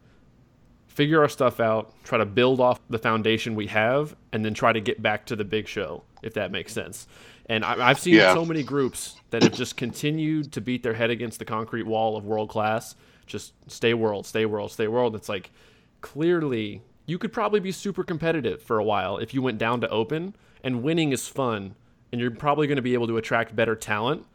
[0.87, 4.71] figure our stuff out, try to build off the foundation we have, and then try
[4.71, 7.05] to get back to the big show, if that makes sense.
[7.47, 8.33] And I, I've seen Yeah.
[8.33, 12.15] so many groups that have just continued to beat their head against the concrete wall
[12.15, 12.95] of world class.
[13.27, 15.15] Just stay world, stay world, stay world.
[15.15, 15.51] It's like
[15.99, 19.89] clearly you could probably be super competitive for a while if you went down to
[19.89, 21.75] open, and winning is fun,
[22.11, 24.25] and you're probably going to be able to attract better talent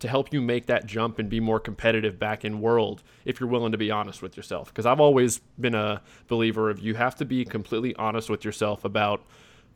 [0.00, 3.48] to help you make that jump and be more competitive back in world if you're
[3.48, 4.68] willing to be honest with yourself.
[4.68, 8.84] Because i've always been a believer of you have to be completely honest with yourself
[8.84, 9.24] about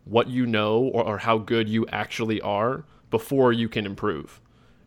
[0.05, 4.41] what you know or, or how good you actually are before you can improve.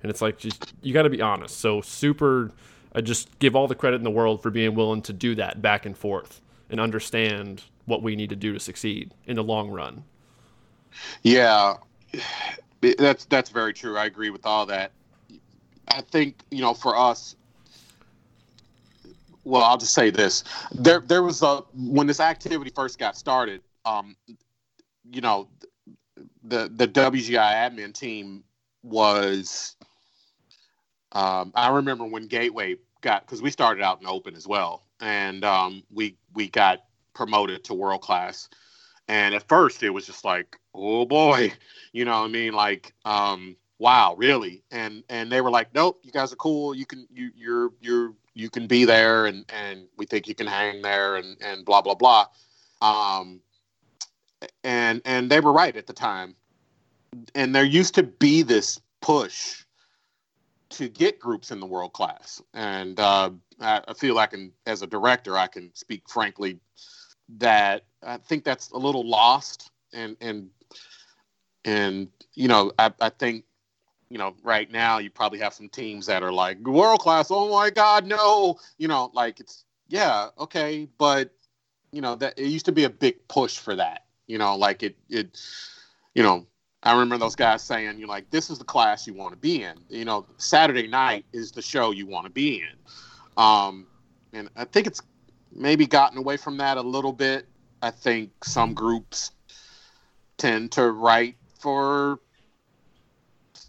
[0.03, 1.59] And it's like just you got to be honest.
[1.59, 2.51] So super
[2.93, 5.61] i just give all the credit in the world for being willing to do that
[5.61, 9.69] back and forth and understand what we need to do to succeed in the long
[9.69, 10.03] run.
[11.23, 11.77] Yeah,
[12.81, 13.97] that's that's very true.
[13.97, 14.91] I agree with all that.
[15.87, 17.35] I think you know for us.
[19.43, 23.61] Well, I'll just say this: there there was a when this activity first got started.
[23.85, 24.15] Um,
[25.11, 25.49] you know,
[26.43, 28.43] the the WGI admin team
[28.83, 29.75] was.
[31.13, 35.43] Um, I remember when Gateway got because we started out in open as well, and
[35.43, 38.47] um, we we got promoted to world class.
[39.07, 41.53] And at first, it was just like, oh boy,
[41.91, 42.53] you know what I mean?
[42.53, 44.63] Like, um, wow, really?
[44.71, 46.73] And and they were like, nope, you guys are cool.
[46.73, 50.47] You can you you're you're you can be there, and and we think you can
[50.47, 52.27] hang there, and and blah blah blah.
[52.81, 53.41] Um,
[54.63, 56.35] and and they were right at the time.
[57.35, 59.65] And there used to be this push
[60.69, 64.81] to get groups in the world class, and uh, I, I feel like, can, as
[64.81, 66.59] a director, I can speak frankly
[67.37, 70.49] that I think that's a little lost, and and
[71.65, 73.45] and you know, I, I think
[74.09, 77.27] you know, right now you probably have some teams that are like world class.
[77.29, 78.57] Oh my God, no!
[78.77, 81.33] You know, like it's yeah, okay, but
[81.91, 84.05] you know that it used to be a big push for that.
[84.27, 85.39] You know, like it it,
[86.13, 86.45] you know,
[86.83, 89.63] I remember those guys saying, "You're like, this is the class you want to be
[89.63, 93.41] in." You know, Saturday night is the show you want to be in.
[93.41, 93.87] Um,
[94.33, 95.01] and I think it's
[95.53, 97.47] maybe gotten away from that a little bit.
[97.81, 99.31] I think some groups
[100.37, 102.19] tend to write for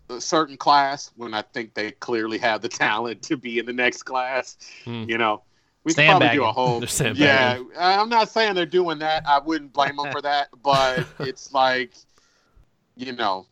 [0.09, 3.73] a certain class when I think they clearly have the talent to be in the
[3.73, 4.57] next class.
[4.85, 5.05] Hmm.
[5.09, 5.43] You know,
[5.85, 6.83] we could probably do a whole.
[7.15, 9.27] Yeah, I'm not saying they're doing that.
[9.27, 11.93] I wouldn't blame them for that, but it's like,
[12.97, 13.47] you know,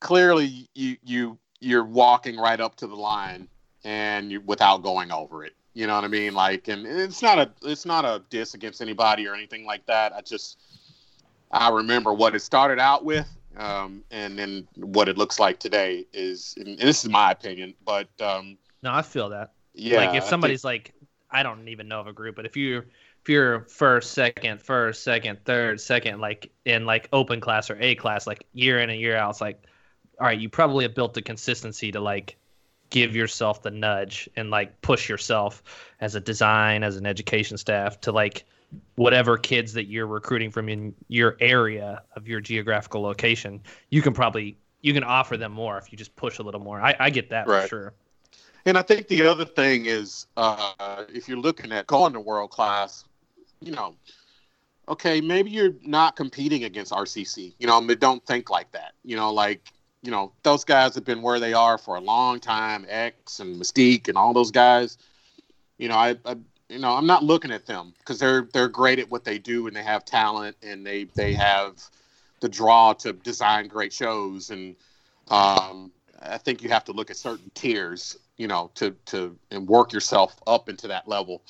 [0.00, 3.48] clearly you you you're walking right up to the line
[3.84, 5.54] and you without going over it.
[5.74, 6.34] You know what I mean?
[6.34, 10.12] Like, and it's not a it's not a diss against anybody or anything like that.
[10.12, 10.58] I just
[11.50, 16.06] I remember what it started out with, um, and then what it looks like today
[16.12, 16.54] is.
[16.56, 19.52] And this is my opinion, but um, no, I feel that.
[19.74, 22.46] Yeah, like if somebody's I think, like, I don't even know of a group, but
[22.46, 22.84] if you
[23.24, 27.94] if you're first, second, first, second, third, second, like in like open class or A
[27.94, 29.64] class, like year in and year out, it's like,
[30.20, 32.36] all right, you probably have built the consistency to like
[32.94, 35.64] give yourself the nudge and like push yourself
[36.00, 38.44] as a design as an education staff to like
[38.94, 44.12] whatever kids that you're recruiting from in your area of your geographical location you can
[44.12, 46.80] probably you can offer them more if you just push a little more.
[46.80, 47.62] I, I get that right.
[47.62, 47.94] for sure.
[48.64, 52.50] And i think the other thing is uh, if you're looking at going to world
[52.50, 53.04] class
[53.60, 53.96] you know
[54.86, 58.92] okay maybe you're not competing against rcc you know don't think like that.
[59.02, 59.72] You know like
[60.04, 62.84] you know, those guys have been where they are for a long time.
[62.88, 64.98] X and Mystique and all those guys.
[65.78, 66.36] You know, I, I
[66.68, 69.66] you know, I'm not looking at them because they're they're great at what they do
[69.66, 71.82] and they have talent and they they have
[72.40, 74.76] the draw to design great shows and
[75.30, 75.90] um,
[76.20, 79.92] I think you have to look at certain tiers, you know, to to and work
[79.94, 81.42] yourself up into that level,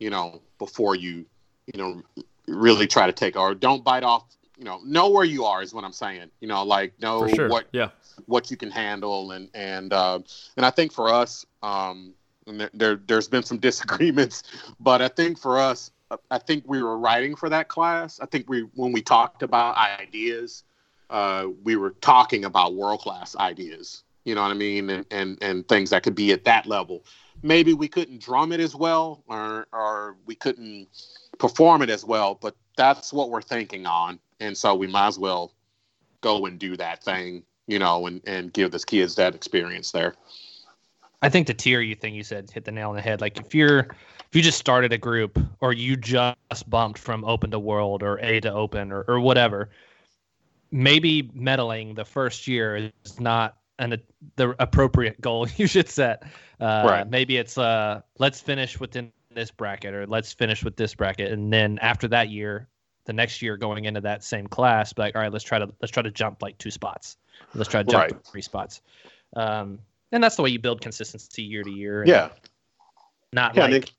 [0.00, 1.24] you know, before you,
[1.72, 2.02] you know,
[2.48, 4.24] really try to take or don't bite off
[4.62, 6.30] you know know where you are is what I'm saying.
[6.40, 7.48] You know, like know sure.
[7.48, 7.88] what yeah
[8.26, 10.20] what you can handle and and uh,
[10.56, 12.14] and I think for us, um,
[12.46, 14.44] there, there there's been some disagreements,
[14.78, 15.90] but I think for us,
[16.30, 18.20] I think we were writing for that class.
[18.20, 20.62] I think we when we talked about ideas,
[21.10, 24.04] uh, we were talking about world class ideas.
[24.24, 27.04] You know what I mean, and, and and things that could be at that level.
[27.42, 30.86] Maybe we couldn't drum it as well, or or we couldn't
[31.42, 35.18] perform it as well, but that's what we're thinking on and so we might as
[35.18, 35.52] well
[36.20, 40.14] go and do that thing, you know, and and give this kids that experience there.
[41.22, 43.20] I think the tier you thing you said hit the nail on the head.
[43.20, 46.36] Like if you're if you just started a group or you just
[46.68, 49.70] bumped from open to world or A to open or, or whatever,
[50.70, 54.02] maybe medaling the first year is not an
[54.36, 56.24] the appropriate goal you should set.
[56.60, 57.08] Uh, right.
[57.08, 61.52] Maybe it's uh let's finish within this bracket or let's finish with this bracket and
[61.52, 62.68] then after that year
[63.04, 65.90] the next year going into that same class, like, all right, let's try to let's
[65.90, 67.16] try to jump like two spots.
[67.54, 68.26] Let's try to jump right.
[68.26, 68.80] three spots.
[69.34, 69.80] Um,
[70.12, 72.04] and that's the way you build consistency year to year.
[72.06, 72.28] Yeah.
[73.32, 73.92] Not yeah, like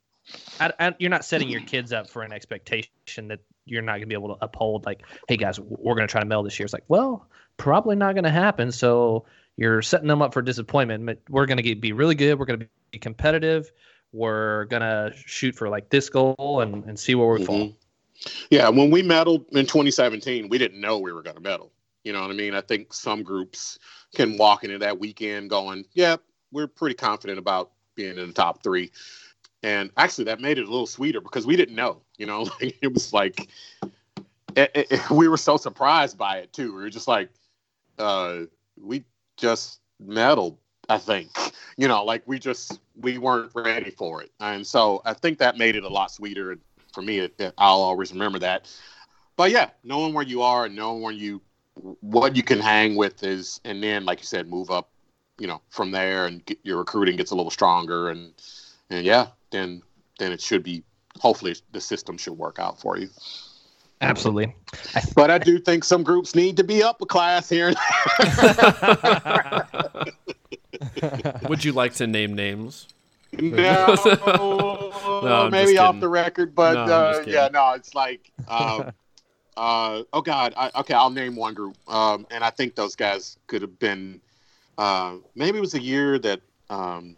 [0.60, 4.02] I, I, you're not setting your kids up for an expectation that you're not going
[4.02, 4.86] to be able to uphold.
[4.86, 6.66] Like, hey guys, we're going to try to meld this year.
[6.66, 8.72] It's like, well, probably not going to happen.
[8.72, 9.26] So
[9.58, 11.06] you're setting them up for disappointment.
[11.06, 12.38] But we're going to be really good.
[12.38, 13.72] We're going to be competitive.
[14.14, 17.46] We're going to shoot for like this goal and, and see where we mm-hmm.
[17.46, 17.78] fall.
[18.50, 21.72] Yeah, when we medaled in 2017, we didn't know we were going to medal.
[22.06, 22.54] You know what I mean?
[22.54, 23.80] I think some groups
[24.16, 26.18] can walk into that weekend going, "Yeah,
[26.52, 28.92] we're pretty confident about being in the top three.
[29.62, 32.02] And actually, that made it a little sweeter because we didn't know.
[32.18, 33.50] You know, it was like
[34.56, 36.76] it, it, we were so surprised by it too.
[36.76, 37.30] We were just like,
[37.98, 38.42] uh,
[38.80, 39.04] we
[39.38, 40.58] just medaled.
[40.90, 41.30] I think
[41.78, 45.58] you know, like we just we weren't ready for it, and so I think that
[45.58, 46.58] made it a lot sweeter.
[46.94, 48.72] For me, it, it, I'll always remember that.
[49.36, 51.42] But yeah, knowing where you are and knowing where you
[52.02, 54.92] what you can hang with is, and then like you said, move up,
[55.40, 58.34] you know, from there, and get, your recruiting gets a little stronger, and
[58.90, 59.82] and yeah, then
[60.20, 60.84] then it should be.
[61.20, 63.08] Hopefully, the system should work out for you.
[64.02, 64.56] Absolutely.
[65.16, 67.70] But I do think some groups need to be up a class here.
[71.50, 72.88] Would you like to name names?
[73.32, 73.96] no,
[75.22, 78.92] I'm maybe just off the record, but No, uh, yeah, no, it's like, uh,
[79.58, 83.38] uh, oh god, I, okay, I'll name one group, um, and I think those guys
[83.48, 84.22] could have been.
[84.78, 87.16] Uh, maybe it was a year that um,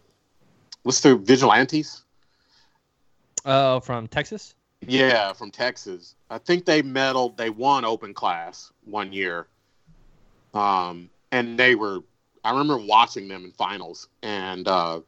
[0.83, 2.03] what's the Vigilantes?
[3.45, 4.55] Oh, from Texas.
[4.87, 6.15] Yeah, from Texas.
[6.29, 7.37] I think they medaled.
[7.37, 9.47] They won open class one year,
[10.53, 11.99] um, and they were.
[12.45, 15.01] I remember watching them in finals, and uh,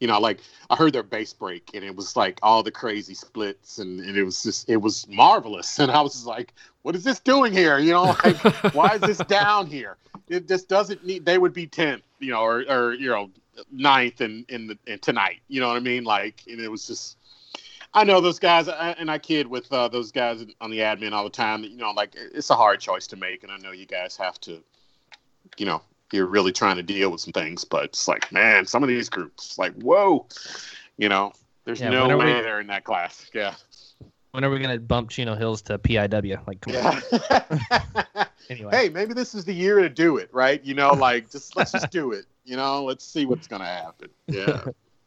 [0.00, 3.14] you know, like I heard their bass break, and it was like all the crazy
[3.14, 5.78] splits, and, and it was just it was marvelous.
[5.78, 8.36] And I was just like, "What is this doing here?" You know, like
[8.74, 9.98] why is this down here?
[10.28, 11.26] It just doesn't need.
[11.26, 13.30] They would be tenth, you know, or or you know,
[13.70, 15.40] ninth in in the in tonight.
[15.48, 16.04] You know what I mean?
[16.04, 17.18] Like, and it was just.
[17.94, 21.24] I know those guys, and I kid with uh, those guys on the admin all
[21.24, 21.62] the time.
[21.62, 24.40] You know, like it's a hard choice to make, and I know you guys have
[24.40, 24.64] to,
[25.58, 25.82] you know,
[26.12, 29.08] you're really trying to deal with some things, but it's like, man, some of these
[29.08, 30.26] groups, like, whoa,
[30.98, 31.32] you know,
[31.64, 33.30] there's Yeah, no when are way we- they're in that class.
[33.34, 33.54] Yeah,
[34.32, 36.46] When are we gonna bump Chino Hills to PIW?
[36.46, 37.02] Like, come on.
[37.12, 38.24] yeah.
[38.50, 38.70] Anyway.
[38.72, 40.62] hey, maybe this is the year to do it, right?
[40.64, 42.26] You know, like just let's just do it.
[42.44, 44.08] You know, let's see what's gonna happen.
[44.26, 44.64] Yeah,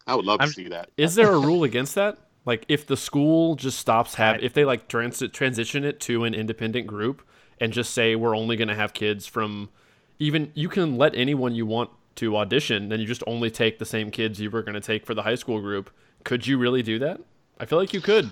[0.07, 0.89] I would love I'm- to see that.
[0.97, 2.17] Is there a rule against that?
[2.45, 6.33] Like, if the school just stops have, if they like trans- transition it to an
[6.33, 7.23] independent group
[7.59, 9.69] and just say we're only going to have kids from,
[10.19, 13.85] even you can let anyone you want to audition, then you just only take the
[13.85, 15.89] same kids you were going to take for the high school group.
[16.23, 17.19] Could you really do that?
[17.59, 18.31] I feel like you could.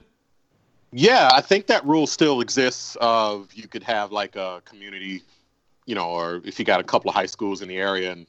[0.91, 2.95] Yeah, I think that rule still exists.
[3.01, 5.23] Of you could have like a community,
[5.85, 8.25] you know, or if you got a couple of high schools in the area, and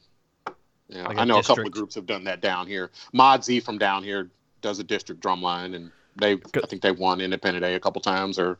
[0.89, 2.91] you know, Like I know a couple of groups have done that down here.
[3.13, 4.29] Mod Z from down here
[4.61, 8.39] does a district drumline, and they I think they won Independent A a couple times
[8.39, 8.57] or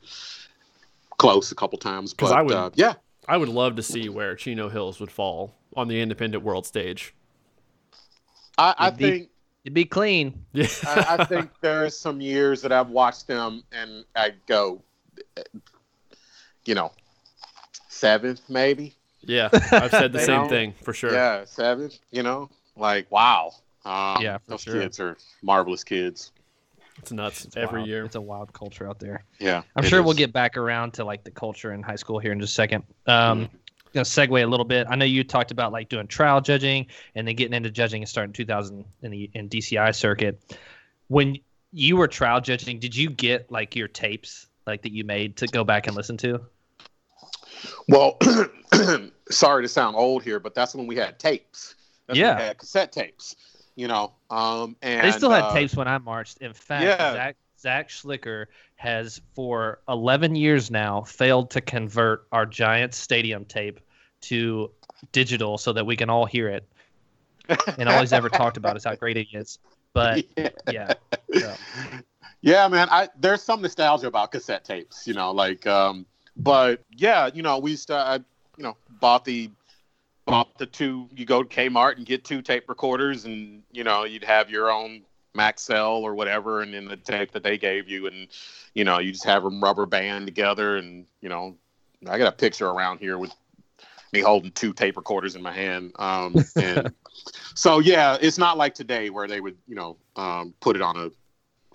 [1.18, 2.14] close a couple times.
[2.14, 2.94] But I would- uh, yeah,
[3.28, 7.14] I would love to see where Chino Hills would fall on the independent world stage.
[8.58, 9.30] I, I It'd be- think
[9.64, 10.46] It'd be clean.
[10.54, 10.68] Yeah.
[10.86, 14.84] I, I think there's some years that I've watched them and I go,
[16.66, 16.92] you know,
[17.90, 18.94] seventh maybe.
[19.22, 21.12] yeah, I've said the same don't- thing for sure.
[21.14, 21.98] Yeah, seventh.
[22.12, 23.52] You know, like wow.
[23.86, 24.80] Um, Yeah, for those sure.
[24.82, 26.32] kids are marvelous kids.
[26.98, 27.90] It's nuts It's every wild.
[27.90, 28.06] year.
[28.06, 29.26] It's a wild culture out there.
[29.40, 32.20] Yeah, I'm it sure we'll get back around to like the culture in high school
[32.20, 32.84] here in just a second.
[33.08, 33.56] Um, Mm-hmm.
[33.94, 34.88] gonna segue a little bit.
[34.90, 38.10] I know you talked about like doing trial judging and then getting into judging and
[38.10, 40.42] starting 2000 in the in DCI circuit.
[41.08, 41.38] When
[41.72, 45.48] you were trial judging, did you get like your tapes like that you made to
[45.48, 46.42] go back and listen to?
[47.88, 48.18] Well,
[49.30, 51.76] sorry to sound old here, but that's when we had tapes.
[52.08, 52.38] That's when Yeah.
[52.38, 53.36] we had cassette tapes.
[53.76, 56.38] You know, um, and They still had uh, tapes when I marched.
[56.38, 57.14] In fact, yeah.
[57.14, 63.80] Zach Zach Schlicker has for 11 years now failed to convert our Giants stadium tape
[64.22, 64.72] to
[65.12, 66.68] digital so that we can all hear it.
[67.78, 69.60] And all he's ever talked about is how great it is.
[69.94, 70.50] But yeah.
[70.72, 70.94] yeah,
[71.34, 71.56] so,
[72.42, 72.88] Yeah, man.
[72.90, 76.06] I there's some nostalgia about cassette tapes, you know, like um
[76.38, 78.16] but yeah, you know, we used to I,
[78.58, 79.50] you know, bought the
[80.26, 84.04] bought the two you go to Kmart and get two tape recorders and you know,
[84.04, 85.04] you'd have your own
[85.36, 88.28] Maxell or whatever and then the tape that they gave you and
[88.74, 91.58] you know, you just have them rubber band together and you know,
[92.08, 93.34] I got a picture around here with
[94.14, 95.92] me holding two tape recorders in my hand.
[96.00, 96.92] Um and
[97.54, 100.98] so yeah, it's not like today where they would, you know, um, put it on
[100.98, 101.12] a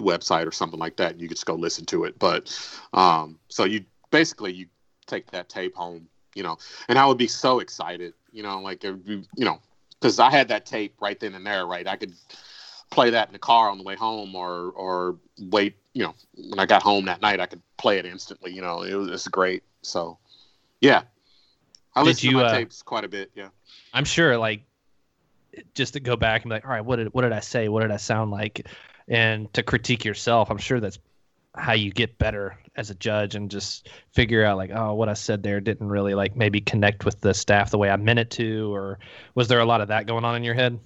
[0.03, 2.59] website or something like that and you could just go listen to it but
[2.95, 4.67] um so you basically you
[5.07, 6.57] take that tape home you know
[6.89, 9.61] and i would be so excited you know like it would be- you know
[10.01, 12.13] because i had that tape right then and there right i could
[12.91, 16.59] play that in the car on the way home or or wait you know when
[16.59, 19.29] i got home that night i could play it instantly you know it was it's
[19.29, 20.19] great so
[20.81, 21.03] yeah
[21.95, 23.49] i listen you, to my uh, tapes quite a bit yeah
[23.93, 24.63] I'm sure like
[25.75, 27.69] just to go back and be like, all right, what did what did I say?
[27.69, 28.67] What did I sound like?
[29.09, 30.99] And to critique yourself, I'm sure that's
[31.57, 35.15] how you get better as a judge and just figure out like, oh, what I
[35.15, 38.31] said there didn't really like maybe connect with the staff the way I meant it
[38.33, 38.99] to, or
[39.35, 40.79] was there a lot of that going on in your head?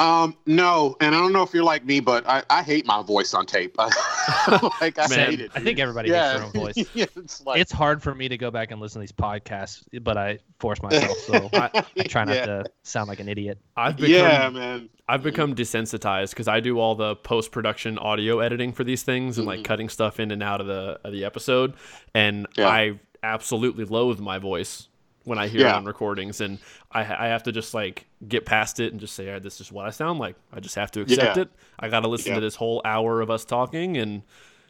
[0.00, 3.02] Um, no, and I don't know if you're like me, but I, I hate my
[3.02, 3.76] voice on tape.
[4.80, 5.50] like I Man, hate it.
[5.54, 6.86] I think everybody yeah, hates their own voice.
[6.94, 9.84] yeah, it's like It's hard for me to go back and listen to these podcasts,
[10.02, 12.46] but I force myself, so I, I try not yeah.
[12.46, 13.58] to sound like an idiot.
[13.76, 14.88] I've become yeah, man.
[15.08, 19.36] I've become desensitized because I do all the post production audio editing for these things
[19.38, 19.64] and like Mhm.
[19.64, 21.74] cutting stuff in and out of the of the episode.
[22.14, 22.68] And Yeah.
[22.68, 24.88] I absolutely loathe my voice
[25.24, 25.70] when I hear Yeah.
[25.70, 26.58] it on recordings, and
[26.92, 29.60] I, I have to just like get past it and just say, "All right, "This
[29.60, 31.42] is what I sound like." I just have to accept Yeah.
[31.42, 31.50] it.
[31.78, 32.36] I got to listen Yeah.
[32.36, 34.22] to this whole hour of us talking and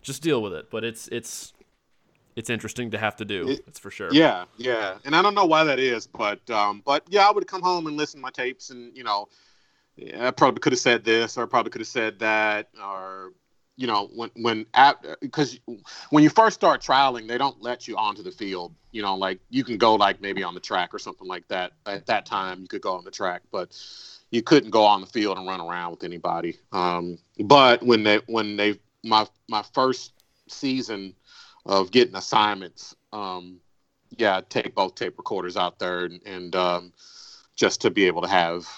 [0.03, 0.71] just deal with it.
[0.71, 1.53] But it's it's
[2.37, 3.49] it's interesting to have to do.
[3.51, 4.09] It- it's for sure.
[4.13, 7.47] Yeah, yeah, and I don't know why that is, but um, but yeah, I would
[7.47, 9.29] come home and listen to my tapes, and you know,
[10.21, 13.33] I probably could have said this, or I probably could have said that, or
[13.77, 14.67] you know, when when
[15.21, 15.59] because
[16.11, 18.75] when you first start trialing, they don't let you onto the field.
[18.93, 21.73] You know, like you can go like maybe on the track or something like that.
[21.87, 23.77] At that time, you could go on the track, but
[24.31, 26.59] you couldn't go on the field and run around with anybody.
[26.73, 30.13] Um, but when they when they my my first
[30.49, 31.15] season
[31.67, 33.61] of getting assignments, um,
[34.11, 36.93] yeah, take both tape recorders out there and, and um,
[37.57, 38.69] just to be able to have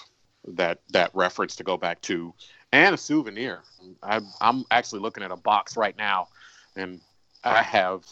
[0.47, 2.33] that that reference to go back to
[2.77, 3.63] and a souvenir.
[4.03, 6.27] I, I'm actually looking at a box right now,
[6.75, 7.01] and
[7.43, 8.05] I have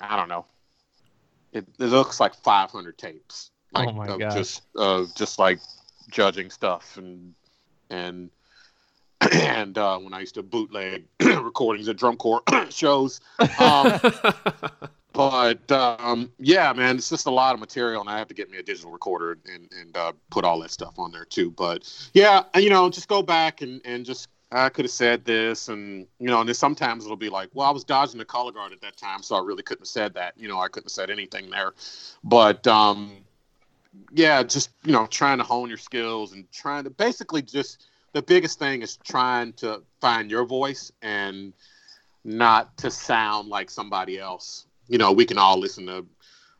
[0.00, 0.46] I don't know.
[1.52, 3.52] It, it looks like 500 tapes.
[3.72, 4.34] Like, Oh my of gosh.
[4.34, 5.60] Just uh, just like
[6.10, 7.34] judging stuff and
[7.90, 8.30] and
[9.32, 13.20] and uh, when I used to bootleg recordings at drum corps shows.
[13.58, 14.00] Um,
[15.14, 18.50] but um, yeah, man, it's just a lot of material, and I have to get
[18.50, 21.52] me a digital recorder and and uh, put all that stuff on there too.
[21.52, 25.68] But yeah, you know, just go back and and just I could have said this,
[25.68, 28.52] and you know, and then sometimes it'll be like, well, I was dodging the color
[28.52, 30.34] guard at that time, so I really couldn't have said that.
[30.36, 31.74] You know, I couldn't have said anything there.
[32.24, 33.18] But um,
[34.12, 38.22] yeah, just you know, trying to hone your skills and trying to basically just the
[38.22, 41.52] biggest thing is trying to find your voice and
[42.24, 44.66] not to sound like somebody else.
[44.88, 46.04] You know, we can all listen to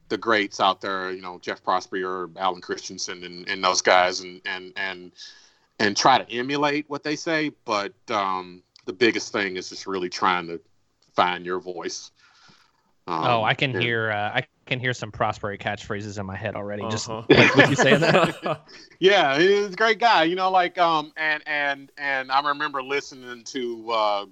[0.09, 4.21] the greats out there, you know, Jeff Prosperie or Alan Christensen and, and those guys
[4.21, 5.13] and, and, and,
[5.79, 7.51] and try to emulate what they say.
[7.65, 10.61] But um, the biggest thing is just really trying to
[11.15, 12.11] find your voice.
[13.07, 16.37] Um, oh, I can and- hear uh, I can hear some Prosperie catchphrases in my
[16.37, 16.83] head already.
[16.89, 17.23] Just Uh-huh.
[17.29, 18.63] like with you saying that.
[18.99, 20.25] yeah, he's a great guy.
[20.25, 24.27] You know, like um, and and and I remember listening to uh,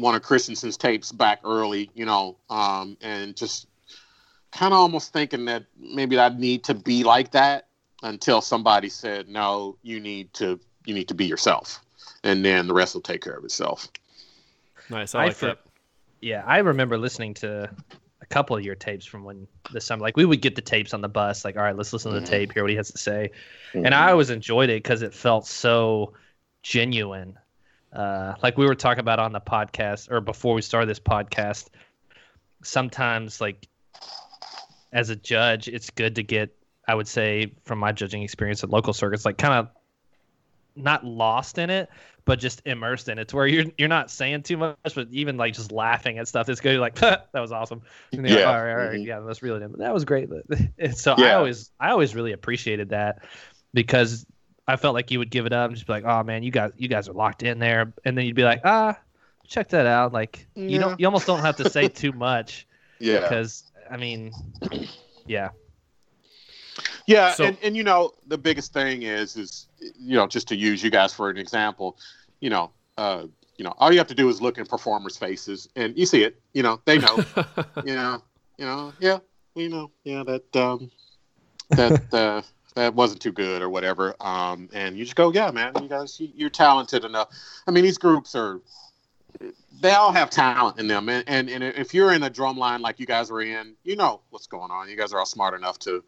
[0.00, 1.90] one of Christensen's tapes back early.
[1.94, 3.66] You know, um, and just
[4.52, 7.66] kind of almost thinking that maybe I need to be like that
[8.02, 11.80] until somebody said, "No, you need to you need to be yourself,"
[12.24, 13.88] and then the rest will take care of itself.
[14.90, 15.14] nice.
[15.14, 15.58] I I like for- that.
[16.20, 17.70] Yeah, I remember listening to
[18.20, 20.02] a couple of your tapes from when the summer.
[20.02, 21.44] Like we would get the tapes on the bus.
[21.44, 22.30] Like, all right, let's listen to the Mhm.
[22.30, 23.30] tape, hear what he has to say.
[23.74, 26.14] And I always enjoyed it because it felt so
[26.64, 27.38] genuine.
[27.92, 31.68] Uh, like we were talking about on the podcast or before we started this podcast.
[32.62, 33.66] Sometimes, like
[34.92, 36.54] as a judge, it's good to get.
[36.86, 39.68] I would say from my judging experience at local circuits, like kind of
[40.74, 41.90] not lost in it,
[42.24, 43.22] but just immersed in it.
[43.22, 46.48] It's where you're you're not saying too much, but even like just laughing at stuff.
[46.48, 46.72] It's good.
[46.72, 47.82] You're like that was awesome.
[48.10, 48.42] You're like, Yeah.
[48.44, 49.06] all right, all right, Mhm.
[49.06, 49.70] yeah, let's reel it in.
[49.70, 50.28] But that was great.
[50.78, 53.18] And so I always I always really appreciated that
[53.74, 54.24] because
[54.68, 56.50] I felt like you would give it up and just be like, oh man, you
[56.50, 58.96] guys you guys are locked in there, and then you'd be like, ah,
[59.46, 60.12] check that out.
[60.12, 62.66] Like you don't you almost don't have to say too much
[63.00, 63.20] yeah.
[63.20, 64.32] because I mean,
[65.26, 65.48] yeah,
[67.06, 70.56] Yeah, So- and, and you know the biggest thing is is you know just to
[70.56, 71.98] use you guys for an example,
[72.40, 73.24] you know, uh,
[73.56, 76.22] you know all you have to do is look in performers' faces and you see
[76.22, 76.40] it.
[76.52, 77.16] You know they know.
[77.84, 78.22] you know,
[78.58, 79.18] you know, yeah,
[79.54, 80.90] we know, yeah that um,
[81.70, 82.42] that uh,
[82.78, 84.14] that wasn't too good or whatever.
[84.20, 87.28] Um, and you just go, yeah, man, you guys, you, you're talented enough.
[87.66, 88.60] I mean, these groups are.
[89.80, 92.80] They all have talent in them, and, and and if you're in a drum line
[92.80, 94.88] like you guys are in, you know what's going on.
[94.88, 96.02] You guys are all smart enough to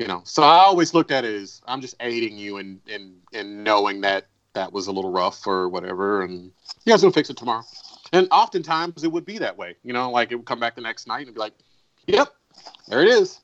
[0.00, 3.16] you know so i always looked at it as i'm just aiding you in in
[3.32, 6.50] in knowing that that was a little rough or whatever and
[6.84, 7.62] you guys will fix it tomorrow
[8.14, 10.80] and oftentimes it would be that way you know like it would come back the
[10.80, 11.52] next night and be like
[12.06, 12.32] yep
[12.88, 13.40] there it is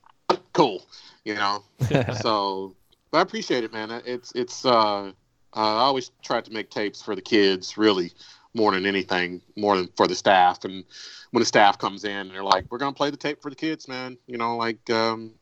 [0.54, 0.82] cool
[1.26, 1.62] you know?
[2.22, 2.74] So
[3.10, 3.90] but i appreciate it man.
[4.06, 5.12] It's it's uh
[5.52, 8.12] i always tried to make tapes for the kids really
[8.54, 10.64] more than anything more than for the staff.
[10.64, 10.84] And
[11.32, 13.56] when the staff comes in and they're like we're gonna play the tape for the
[13.56, 14.16] kids man.
[14.26, 15.32] You know like um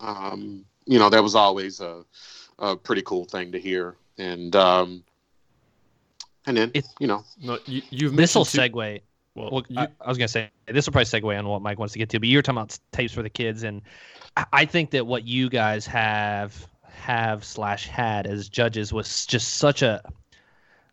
[0.00, 2.04] um, you know, that was always a,
[2.58, 3.94] a pretty cool thing to hear.
[4.18, 5.04] And um,
[6.46, 9.00] and then It- you know, no, you, you've this will mentioned two- segue.
[9.34, 11.78] Well, Well, you- I, I was gonna say this will probably segue on what Mike
[11.78, 13.82] wants to get to, but you were talking about tapes for the kids, and
[14.36, 19.54] I, I think that what you guys have have slash had as judges was just
[19.54, 20.02] such a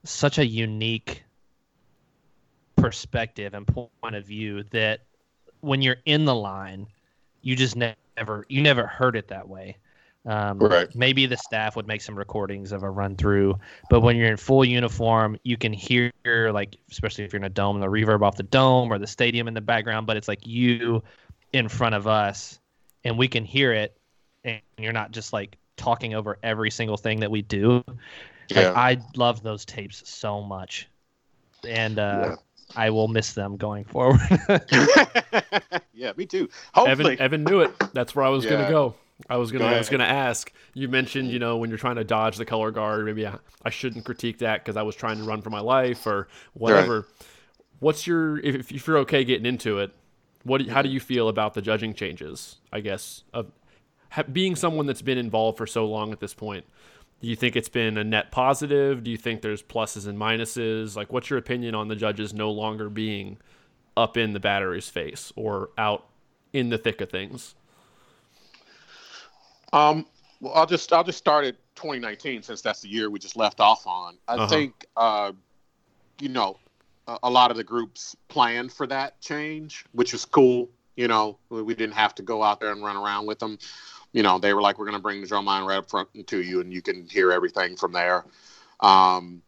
[0.04, 1.24] such a unique
[2.76, 5.02] perspective and point of view that
[5.62, 6.88] when you're in the line,
[7.42, 9.76] you just ne- never you never heard it that way.
[10.26, 10.94] Um, Right.
[10.96, 13.58] Maybe the staff would make some recordings of a run through,
[13.90, 17.50] but when you're in full uniform, you can hear like, especially if you're in a
[17.50, 20.08] dome, the reverb off the dome or the stadium in the background.
[20.08, 21.02] But it's like you
[21.54, 22.60] in front of us
[23.04, 23.98] and we can hear it
[24.44, 27.84] and you're not just like talking over every single thing that we do.
[28.50, 28.72] Yeah.
[28.72, 30.88] Like, I love those tapes so much.
[31.68, 32.36] And uh,
[32.76, 34.20] I will miss them going forward.
[35.94, 36.50] yeah, me too.
[36.74, 37.72] Hopefully, Evan Evan knew it.
[37.94, 38.52] That's where I was Yeah.
[38.52, 38.96] gonna go.
[39.28, 40.52] I was gonna Go I was gonna ask.
[40.74, 43.70] You mentioned you know when you're trying to dodge the color guard, maybe I, I
[43.70, 47.08] shouldn't critique that because I was trying to run for my life or whatever.
[47.80, 49.92] What's your if, if you're okay getting into it?
[50.44, 52.58] What do you- how do you feel about the judging changes?
[52.72, 53.52] I guess of
[54.10, 56.66] ha, being someone that's been involved for so long at this point.
[57.22, 59.04] Do you think it's been a net positive?
[59.04, 60.96] Do you think there's pluses and minuses?
[60.96, 63.38] Like, what's your opinion on the judges no longer being
[63.98, 66.06] up in the battery's face or out
[66.54, 67.56] in the thick of things?
[69.74, 70.06] Um,
[70.42, 73.60] well, I'll just I'll just start at 2019 since that's the year we just left
[73.60, 74.18] off on.
[74.28, 74.48] I Uh-huh.
[74.48, 75.32] think uh,
[76.20, 76.58] you know
[77.08, 80.70] a, a lot of the groups planned for that change, which was cool.
[80.96, 83.58] You know, we we didn't have to go out there and run around with them.
[84.12, 86.10] You know, they were like, "We're going to bring the drum line right up front
[86.28, 88.26] to you, and you can hear everything from there."
[88.80, 89.42] Um,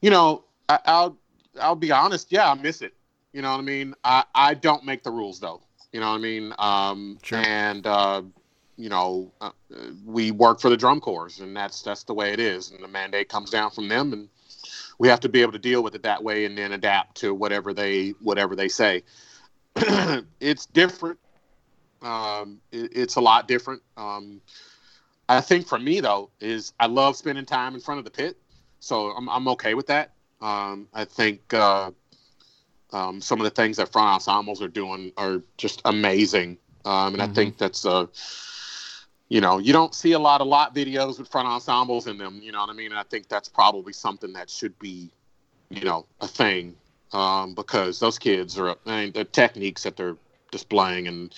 [0.00, 1.18] you know, I, I'll
[1.60, 2.32] I'll be honest.
[2.32, 2.94] Yeah, I miss it.
[3.32, 3.94] You know what I mean?
[4.04, 5.62] I I don't make the rules though.
[5.92, 6.54] You know what I mean?
[6.58, 7.38] Um, Sure.
[7.38, 8.22] And uh,
[8.76, 9.50] you know, uh,
[10.04, 12.70] we work for the drum corps, and that's that's the way it is.
[12.70, 14.28] And the mandate comes down from them, and
[14.98, 17.34] we have to be able to deal with it that way, and then adapt to
[17.34, 19.02] whatever they whatever they say.
[20.40, 21.18] it's different.
[22.02, 23.82] Um, it, it's a lot different.
[23.96, 24.40] Um,
[25.28, 28.36] I think for me though is I love spending time in front of the pit,
[28.80, 30.12] so I'm I'm okay with that.
[30.40, 31.90] Um, I think uh,
[32.92, 37.22] um, some of the things that front ensembles are doing are just amazing, um, and
[37.22, 37.34] I Mhm.
[37.34, 38.08] think that's a,
[39.28, 42.40] you know, you don't see a lot of lot videos with front ensembles in them.
[42.42, 42.90] You know what I mean?
[42.90, 45.10] And I think that's probably something that should be,
[45.70, 46.76] you know, a thing
[47.12, 50.16] um, because those kids are I mean, the techniques that they're
[50.50, 51.32] displaying and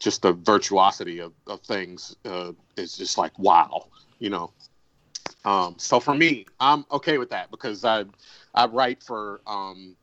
[0.00, 3.86] just the virtuosity of, of things uh, is just like wow,
[4.18, 4.50] you know.
[5.44, 8.04] Um, so for me, I'm okay with that because I
[8.54, 9.96] I write for um,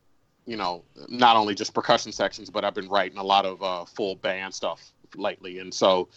[0.51, 3.85] you know not only just percussion sections, but I've been writing a lot of uh,
[3.85, 6.09] full band stuff lately, and so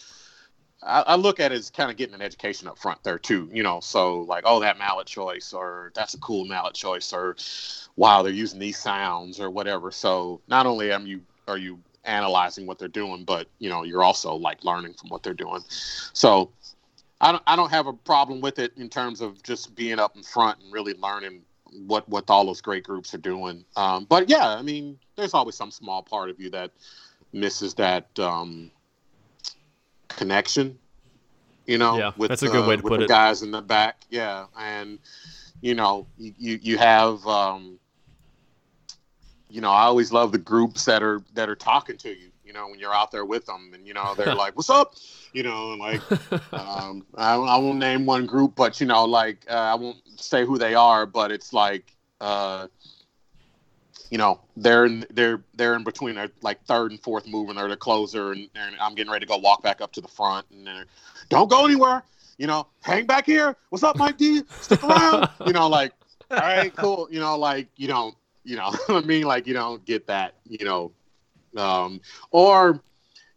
[0.82, 3.48] I, I look at it as kind of getting an education up front there too.
[3.52, 7.36] You know, so like oh that mallet choice or that's a cool mallet choice or
[7.94, 9.92] wow they're using these sounds or whatever.
[9.92, 14.02] So not only am you are you analyzing what they're doing, but you know you're
[14.02, 15.62] also like learning from what they're doing.
[16.12, 16.50] So
[17.20, 20.16] I don't I don't have a problem with it in terms of just being up
[20.16, 21.42] in front and really learning
[21.86, 23.64] what what all those great groups are doing.
[23.76, 26.70] Um, but yeah, I mean, there's always some small part of you that
[27.32, 28.70] misses that um,
[30.08, 30.78] connection.
[31.66, 33.08] You know, Yeah, with that's a good uh, way to put the it.
[33.08, 34.04] guys in the back.
[34.10, 34.98] Yeah, and
[35.60, 37.26] you know, you you, you have.
[37.26, 37.78] Um,
[39.48, 42.30] you know, I always love the groups that are that are talking to you.
[42.54, 44.94] You know, when you're out there with them, and you know they're like, "What's up?"
[45.32, 46.00] You know, and like
[46.52, 50.44] um, I, I won't name one group, but you know, like uh, I won't say
[50.44, 52.68] who they are, but it's like, uh,
[54.08, 57.58] you know, they're in, they're they're in between their like third and fourth move, and
[57.58, 60.06] they're the closer, and, and I'm getting ready to go walk back up to the
[60.06, 60.86] front, and they're,
[61.30, 62.04] don't go anywhere,
[62.38, 63.56] you know, hang back here.
[63.70, 64.42] What's up, Mike D?
[64.60, 65.92] Stick around, you know, like,
[66.30, 69.84] all right, cool, you know, like you don't, you know, I mean, like you don't
[69.84, 70.92] get that, you know,
[71.56, 72.00] um,
[72.30, 72.80] or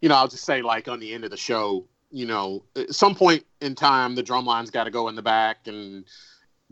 [0.02, 2.94] you know, I'll just say like on the end of the show, you know, at
[2.94, 6.06] some point in time, the drum line's got to go in the back and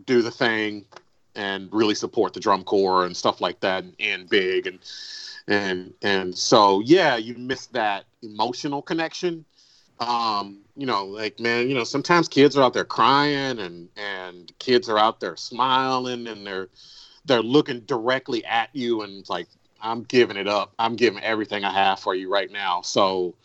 [0.05, 0.85] do the thing
[1.35, 4.79] and really support the drum corps and stuff like that and, and big and
[5.47, 9.45] and and so yeah, you miss that emotional connection.
[9.99, 14.51] Um, you know, like man, you know, sometimes kids are out there crying and and
[14.59, 16.69] kids are out there smiling and they're
[17.25, 19.47] they're looking directly at you and like
[19.85, 20.73] I'm giving it up.
[20.79, 22.81] I'm giving everything I have for you right now.
[22.81, 23.35] So,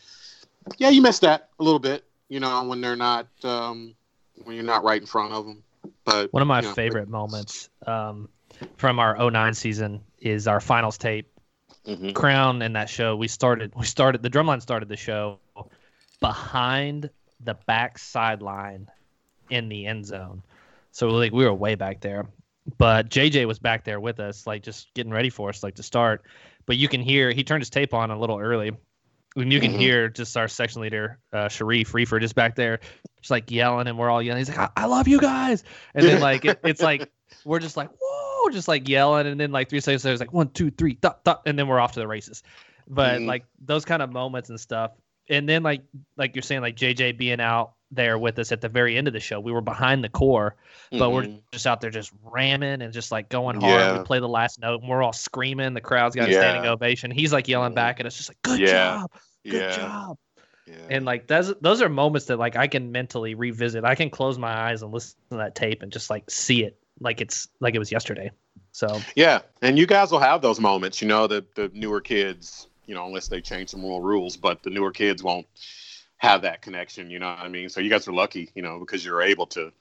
[0.78, 3.94] yeah, you miss that a little bit, you know, when they're not, um,
[4.44, 5.62] when you're not right in front of them.
[6.04, 8.28] But One of my you know, favorite moments um,
[8.76, 11.30] from our 09 season is our finals tape.
[11.86, 12.14] mhm.
[12.14, 13.16] Crown in that show.
[13.16, 13.72] We started.
[13.76, 14.22] We started.
[14.22, 15.38] The drumline started the show
[16.20, 17.10] behind
[17.44, 18.88] the back sideline
[19.50, 20.42] in the end zone.
[20.92, 22.26] So like we were way back there.
[22.78, 25.82] But JJ was back there with us, like just getting ready for us, like to
[25.82, 26.24] start.
[26.66, 28.72] But you can hear he turned his tape on a little early.
[29.36, 29.78] And you can Mhm.
[29.78, 32.80] hear just our section leader, uh, Sharif Reefer, just back there,
[33.20, 34.40] just like yelling, and we're all yelling.
[34.40, 35.62] He's like, I, I love you guys.
[35.94, 37.08] And then like it, it's like
[37.44, 40.32] we're just like, whoa, just like yelling, and then like three seconds later, it's like
[40.32, 42.42] one, two, three, dot, dot, and then we're off to the races.
[42.88, 43.26] But Mhm.
[43.26, 44.92] like those kind of moments and stuff.
[45.28, 45.82] And then like
[46.16, 49.12] like you're saying, like JJ being out there with us at the very end of
[49.12, 49.40] the show.
[49.40, 50.54] We were behind the corps,
[50.92, 51.40] but we're Mhm.
[51.52, 53.80] just out there just ramming and just like going hard.
[53.80, 53.98] Yeah.
[53.98, 55.74] We play the last note and we're all screaming.
[55.74, 56.40] The crowd's got a Yeah.
[56.40, 57.10] standing ovation.
[57.10, 57.76] He's like yelling Mhm.
[57.76, 58.68] back at us, just like, "Good Yeah.
[59.00, 59.10] job,
[59.44, 60.18] good job."
[60.66, 60.74] yeah.
[60.88, 63.84] And like those those are moments that like I can mentally revisit.
[63.84, 66.76] I can close my eyes and listen to that tape and just like see it
[67.00, 68.30] like it's like it was yesterday.
[68.70, 71.02] So Yeah, and you guys will have those moments.
[71.02, 74.62] You know, the the newer kids, you know, unless they change some more rules, but
[74.62, 75.46] the newer kids won't
[76.20, 77.10] have that connection.
[77.10, 77.68] You know what I mean?
[77.68, 79.72] So you guys are lucky, you know, because you're able to.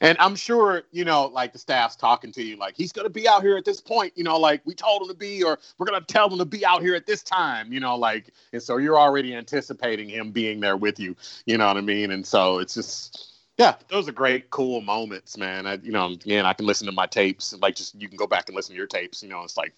[0.00, 3.28] And I'm sure, you know, like the staff's talking to you, like he's gonna be
[3.28, 5.86] out here at this point, you know, like we told him to be, or we're
[5.86, 8.76] gonna tell him to be out here at this time, you know, like, and so
[8.76, 11.16] you're already anticipating him being there with you,
[11.46, 12.12] you know what I mean?
[12.12, 15.66] And so it's just, yeah, those are great, cool moments, man.
[15.66, 18.28] I, you know, again, I can listen to my tapes, like just you can go
[18.28, 19.20] back and listen to your tapes.
[19.20, 19.74] You know, it's like,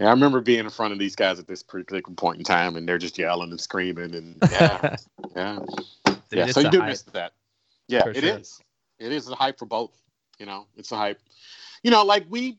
[0.00, 2.76] yeah, I remember being in front of these guys at this particular point in time,
[2.76, 4.96] and they're just yelling and screaming, and yeah,
[5.36, 5.58] yeah,
[6.32, 6.46] yeah.
[6.46, 6.88] So you do hype.
[6.88, 7.32] miss that.
[7.86, 8.60] Yeah, For it is.
[8.98, 9.06] sure.
[9.06, 9.92] It is a hype for both.
[10.38, 11.20] You know, it's a hype.
[11.82, 12.56] You know, like we,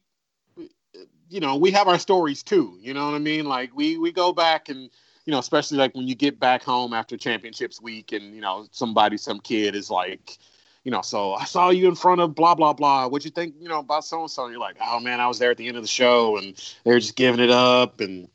[1.30, 2.78] you know, we have our stories too.
[2.80, 3.46] You know what I mean?
[3.46, 4.92] Like we we go back and
[5.26, 8.68] you know, especially like when you get back home after championships week, and you know,
[8.72, 10.38] somebody, some kid is like.
[10.84, 13.08] You know, so I saw you in front of blah blah blah.
[13.08, 13.56] What'd you think?
[13.60, 14.48] You know about so and so.
[14.48, 17.00] You're like, oh man, I was there at the end of the show, and they're
[17.00, 18.02] just giving it up.
[18.02, 18.28] And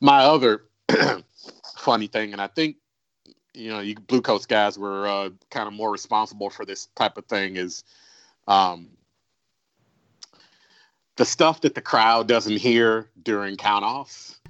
[0.00, 0.64] my other
[1.76, 2.76] funny thing, and I think
[3.54, 7.26] you know, you Bluecoats guys were uh, kind of more responsible for this type of
[7.26, 7.84] thing is
[8.48, 8.88] um,
[11.16, 14.40] the stuff that the crowd doesn't hear during count offs.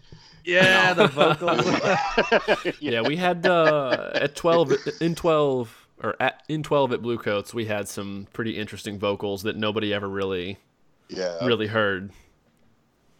[0.45, 2.74] Yeah, the vocals.
[2.80, 7.66] Yeah, we had uh, at twelve in twelve or at in twelve at Bluecoats, we
[7.66, 10.59] had some pretty interesting vocals that nobody ever really
[11.09, 11.44] yeah.
[11.44, 12.11] really heard.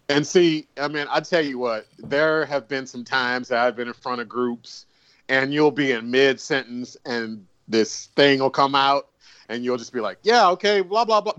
[0.08, 3.76] And see, I mean, I tell you what, there have been some times that I've
[3.76, 4.86] been in front of groups
[5.28, 9.08] and you'll be in mid sentence and this thing will come out
[9.48, 11.34] and you'll just be like, yeah, okay, blah, blah, blah.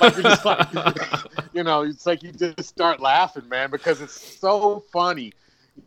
[0.00, 0.68] like you're just like,
[1.52, 5.32] you know, it's like you just start laughing, man, because it's so funny.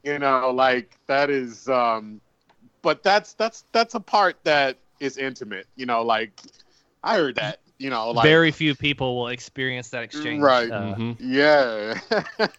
[0.03, 2.21] You know, like that is, um,
[2.81, 6.31] but that's, that's, that's a part that is intimate, you know, like
[7.03, 10.41] I heard that, you know, like, Very few people will experience that exchange.
[10.41, 10.69] Right.
[10.71, 11.15] Uh, Mhm.
[11.19, 11.99] Yeah.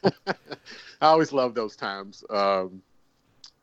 [1.01, 2.25] I always love those times.
[2.31, 2.83] Um,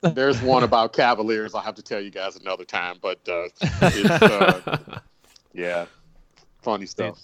[0.01, 3.47] there's one about Cavaliers I'll have to tell you guys another time, but uh,
[3.81, 4.61] it's, uh,
[5.53, 5.85] yeah,
[6.61, 7.19] funny stuff.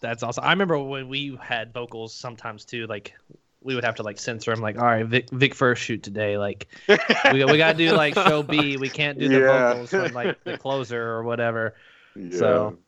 [0.00, 0.44] That's awesome.
[0.44, 2.86] I remember when we had vocals sometimes too.
[2.86, 3.14] Like
[3.62, 4.60] we would have to like censor them.
[4.62, 6.38] Like, all right, Vic, Vic first shoot today.
[6.38, 8.76] Like we, we got to do like show B.
[8.76, 9.72] We can't do the Yeah.
[9.74, 11.74] vocals from like the closer or whatever.
[12.14, 12.38] Yeah.
[12.38, 12.78] So-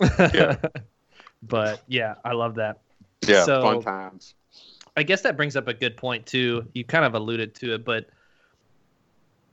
[0.00, 0.56] Yeah.
[1.42, 2.80] but yeah, I love that.
[3.26, 4.34] yeah, so- fun times.
[4.96, 6.66] I guess that brings up a good point too.
[6.74, 8.10] You kind of alluded to it, but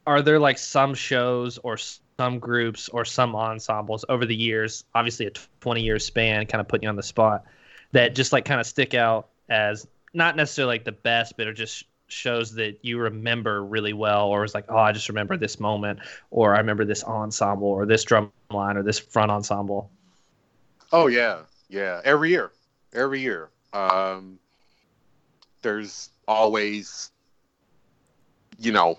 [0.06, 5.28] are there like some shows or some groups or some ensembles over the years, obviously
[5.28, 7.44] a 20 year span, kind of putting you on the spot,
[7.92, 11.54] that just like kind of stick out as not necessarily like the best, but it
[11.54, 15.60] just shows that you remember really well, or it's like, oh, I just remember this
[15.60, 16.00] moment,
[16.32, 19.92] or I remember this ensemble, or this drum line, or this front ensemble.
[20.92, 21.40] Oh yeah,
[21.70, 22.02] yeah.
[22.04, 22.52] Every year,
[22.94, 23.50] every year.
[23.74, 24.40] Um,
[25.62, 27.12] there's always,
[28.58, 28.98] you know,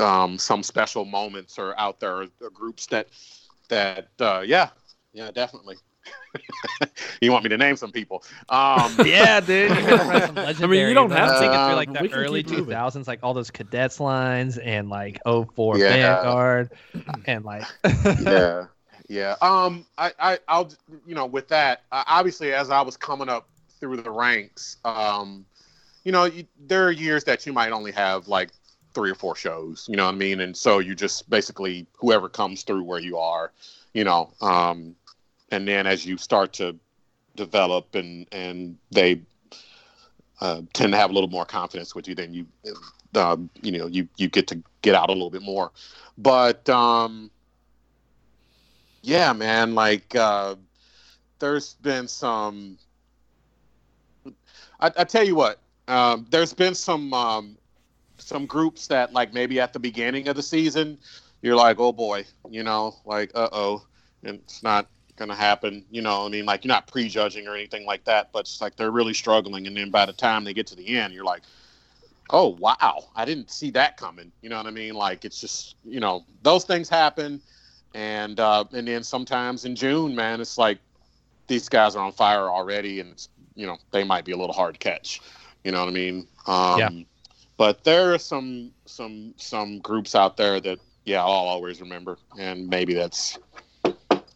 [0.00, 3.08] um, some special moments are out there, or, groups that,
[3.68, 4.68] that, uh, yeah,
[5.14, 5.76] yeah, definitely.
[7.20, 8.24] you want me to name some people?
[8.48, 9.70] Um, Yeah, dude.
[9.70, 10.22] You gotta run
[10.94, 11.38] don't have I'm to.
[11.38, 12.74] thinking through Uh, like we the early keep moving.
[12.74, 16.22] 2000s, like all those cadets lines and like 04 Yeah.
[16.22, 16.70] Vanguard
[17.26, 17.64] and like
[18.22, 18.66] yeah
[19.08, 20.70] yeah um i i i'll
[21.06, 23.48] you know with that uh, obviously as i was coming up
[23.80, 25.44] through the ranks um
[26.04, 28.50] you know you, there are years that you might only have like
[28.94, 32.28] three or four shows you know what i mean and so you just basically whoever
[32.28, 33.52] comes through where you are
[33.92, 34.94] you know um
[35.54, 36.76] and then as you start to
[37.36, 39.20] develop and and they
[40.40, 42.46] uh, tend to have a little more confidence with you then you
[43.14, 45.70] um, you know you you get to get out a little bit more.
[46.18, 47.30] But um
[49.02, 50.54] yeah man like uh
[51.38, 52.78] there's been some
[54.80, 57.58] i, I tell you what um there's been some um
[58.16, 60.96] some groups that like maybe at the beginning of the season
[61.42, 63.84] you're like oh boy you know like uh-oh
[64.22, 67.84] and it's not gonna happen you know i mean like you're not prejudging or anything
[67.86, 70.66] like that but it's like they're really struggling and then by the time they get
[70.66, 71.42] to the end you're like
[72.30, 75.76] oh wow i didn't see that coming you know what i mean like it's just
[75.84, 77.40] you know those things happen
[77.94, 80.78] and uh and then sometimes in june man it's like
[81.46, 84.54] these guys are on fire already and it's you know they might be a little
[84.54, 85.20] hard to catch
[85.64, 86.90] you know what i mean um Yeah.
[87.56, 92.18] but there are some some some groups out there that yeah, I'll always remember.
[92.38, 93.38] And maybe that's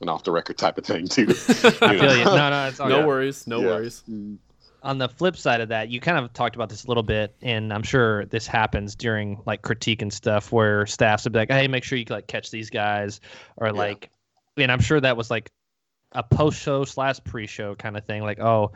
[0.00, 1.26] an off the record type of thing too.
[1.28, 2.24] I feel you.
[2.24, 3.06] No, no, it's all No good.
[3.06, 3.46] worries.
[3.46, 3.66] No Yeah.
[3.66, 4.02] worries.
[4.08, 4.38] Mm.
[4.82, 7.34] on the flip side of that, you kind of talked about this a little bit,
[7.42, 11.50] and I'm sure this happens during like critique and stuff where staffs would be like,
[11.50, 13.20] "Hey, make sure you like catch these guys,"
[13.56, 14.10] or like,
[14.56, 15.50] and I'm sure that was like
[16.12, 18.22] a post show slash pre show kind of thing.
[18.22, 18.70] Like, oh,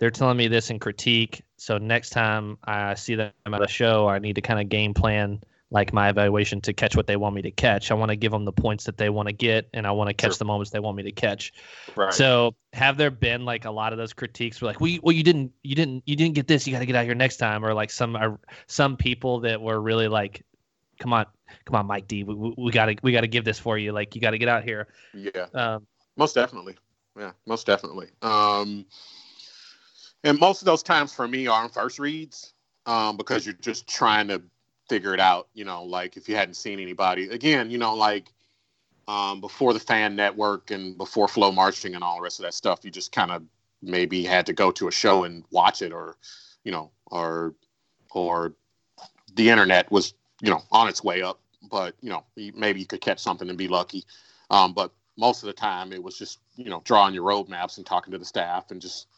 [0.00, 4.08] they're telling me this in critique, so next time I see them at a show,
[4.08, 5.40] I need to kind of game plan
[5.70, 7.90] like my evaluation to catch what they want me to catch.
[7.90, 10.08] I want to give them the points that they want to get, and I want
[10.08, 10.38] to catch Sure.
[10.38, 11.52] the moments they want me to catch.
[11.94, 12.12] Right.
[12.14, 15.14] So have there been like a lot of those critiques were like, well, you, well,
[15.14, 16.66] you didn't, you didn't, you didn't get this.
[16.66, 18.30] You got to get out here next time, or like some uh,
[18.66, 20.42] some people that were really like,
[20.98, 21.26] come on,
[21.66, 23.92] come on, Mike D, we, we, we gotta we gotta give this for you.
[23.92, 24.88] Like you got to get out here.
[25.12, 25.46] yeah.
[25.54, 26.76] Um, Most definitely.
[27.18, 28.08] Yeah, most definitely.
[28.22, 28.86] Um,
[30.24, 32.54] and most of those times for me are on first reads
[32.86, 34.40] um, because you're just trying to
[34.88, 35.48] figure it out.
[35.54, 38.32] You know, like if you hadn't seen anybody, again, you know, like
[39.06, 42.80] um, before the fan network and before FloMarching and all the rest of that stuff,
[42.82, 43.42] you just kind of
[43.82, 46.16] maybe had to go to a show and watch it or,
[46.64, 47.54] you know, or,
[48.10, 48.52] or
[49.34, 52.24] the internet was, you know, on its way up, but, you know,
[52.54, 54.04] maybe you could catch something and be lucky.
[54.50, 57.84] Um, but most of the time it was just you know drawing your roadmaps and
[57.84, 59.08] talking to the staff and just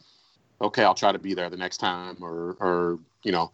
[0.59, 3.51] okay i'll try to be there the next time or or you know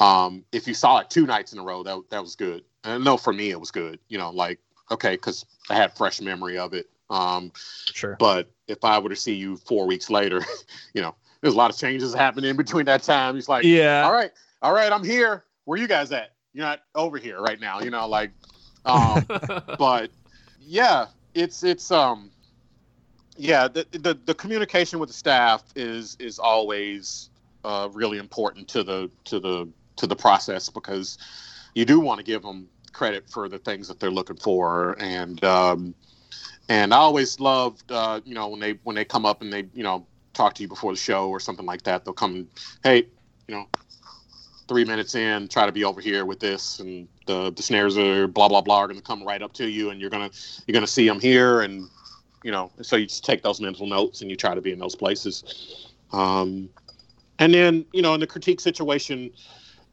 [0.00, 2.64] um, if you saw it two nights in a row that, that was good.
[2.84, 6.20] And no for me it was good you know like okay because i had fresh
[6.20, 6.88] memory of it.
[7.10, 7.52] Um,
[7.92, 8.16] sure.
[8.18, 10.42] but if i were to see you four weeks later
[10.94, 13.34] you know there's a lot of changes happening in between that time.
[13.34, 14.04] He's like Yeah.
[14.04, 14.30] all right
[14.62, 15.44] all right i'm here.
[15.64, 16.32] Where you guys at?
[16.54, 18.30] You're not over here right now you know like
[18.84, 19.26] um,
[19.78, 20.10] but
[20.60, 22.30] yeah, it's it's um
[23.36, 27.30] yeah, the, the the communication with the staff is is always
[27.64, 29.68] uh, really important to the to the
[29.98, 31.18] to the process because
[31.74, 34.96] you do want to give them credit for the things that they're looking for.
[34.98, 35.94] And um,
[36.68, 39.66] and I always loved uh, you know when they when they come up and they
[39.72, 42.46] you know talk to you before the show or something like that they'll come
[42.84, 43.04] hey
[43.48, 43.66] you know
[44.68, 48.28] three minutes in try to be over here with this and the the snares are
[48.28, 50.30] blah blah blah are going to come right up to you and you're gonna
[50.66, 51.62] you're gonna see them here.
[51.62, 51.88] And
[52.42, 54.78] you know so you just take those mental notes and you try to be in
[54.78, 55.92] those places.
[56.12, 56.68] Um,
[57.38, 59.30] and then you know in the critique situation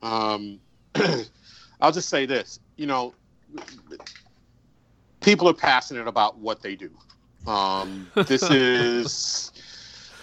[0.05, 0.61] um,
[1.81, 3.13] i'll just say this you know
[5.21, 6.91] people are passionate about what they do.
[7.47, 9.51] Um, this is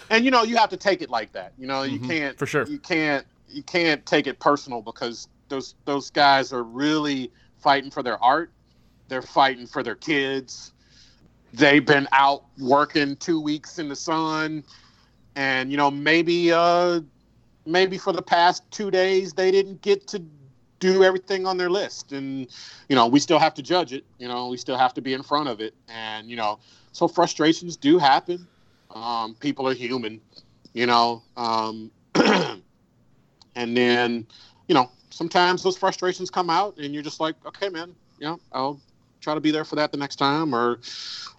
[0.09, 2.37] and you know you have to take it like that you know you Mhm, can't
[2.37, 2.65] for sure.
[2.65, 8.03] you can't you can't take it personal because those those guys are really fighting for
[8.03, 8.53] their art.
[9.09, 10.73] They're fighting for their kids.
[11.53, 14.63] They've been out working two weeks in the sun.
[15.35, 17.01] And you know maybe uh
[17.65, 20.23] maybe for the past two days they didn't get to
[20.79, 22.11] do everything on their list.
[22.11, 22.47] And
[22.89, 24.03] you know we still have to judge it.
[24.17, 25.73] You know we still have to be in front of it.
[25.87, 26.59] And you know
[26.91, 28.47] so frustrations do happen.
[28.93, 30.21] Um, people are human
[30.73, 34.27] you know um, and then
[34.67, 38.39] you know sometimes those frustrations come out and you're just like okay man you know
[38.51, 38.79] i'll
[39.21, 40.79] try to be there for that the next time or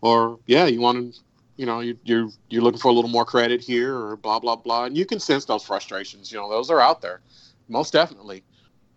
[0.00, 1.20] or yeah you want to
[1.56, 4.56] you know you, you're you're looking for a little more credit here or blah blah
[4.56, 4.84] blah.
[4.84, 6.32] And you can sense those frustrations.
[6.32, 7.20] You know those are out there
[7.68, 8.42] most definitely.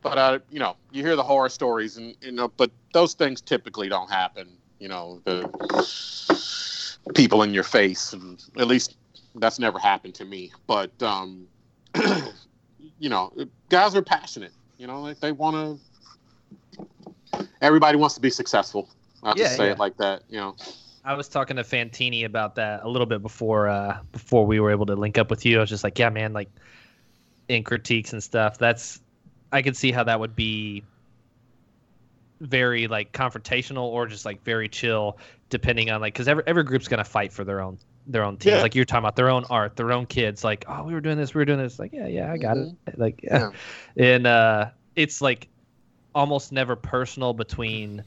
[0.01, 3.41] But uh you know you hear the horror stories and you know but those things
[3.41, 4.47] typically don't happen
[4.79, 5.43] you know the
[7.15, 8.13] people in your face.
[8.13, 8.97] And at least
[9.35, 10.51] that's never happened to me.
[10.65, 11.47] But um
[12.99, 13.31] you know
[13.69, 14.53] guys are passionate.
[14.77, 15.79] You know like they want
[17.33, 18.89] to everybody wants to be successful.
[19.23, 19.71] I'll just say yeah.
[19.73, 20.55] it like that you know
[21.07, 24.71] I was talking to Fantini about that a little bit before uh, before we were
[24.71, 25.57] able to link up with you.
[25.57, 26.49] I was just like, yeah, man, like
[27.47, 28.57] in critiques and stuff.
[28.57, 28.99] That's
[29.53, 30.83] I could see how that would be
[32.41, 35.17] very like confrontational or just like very chill,
[35.49, 38.55] depending on like because every every group's gonna fight for their own their own teams.
[38.55, 38.61] Yeah.
[38.61, 40.43] Like you're talking about their own art, their own kids.
[40.43, 41.79] Like, oh, we were doing this, we were doing this.
[41.79, 42.75] Like, yeah, yeah, I got it.
[42.97, 43.51] Like, yeah.
[43.95, 45.47] and uh, it's like
[46.13, 48.03] almost never personal between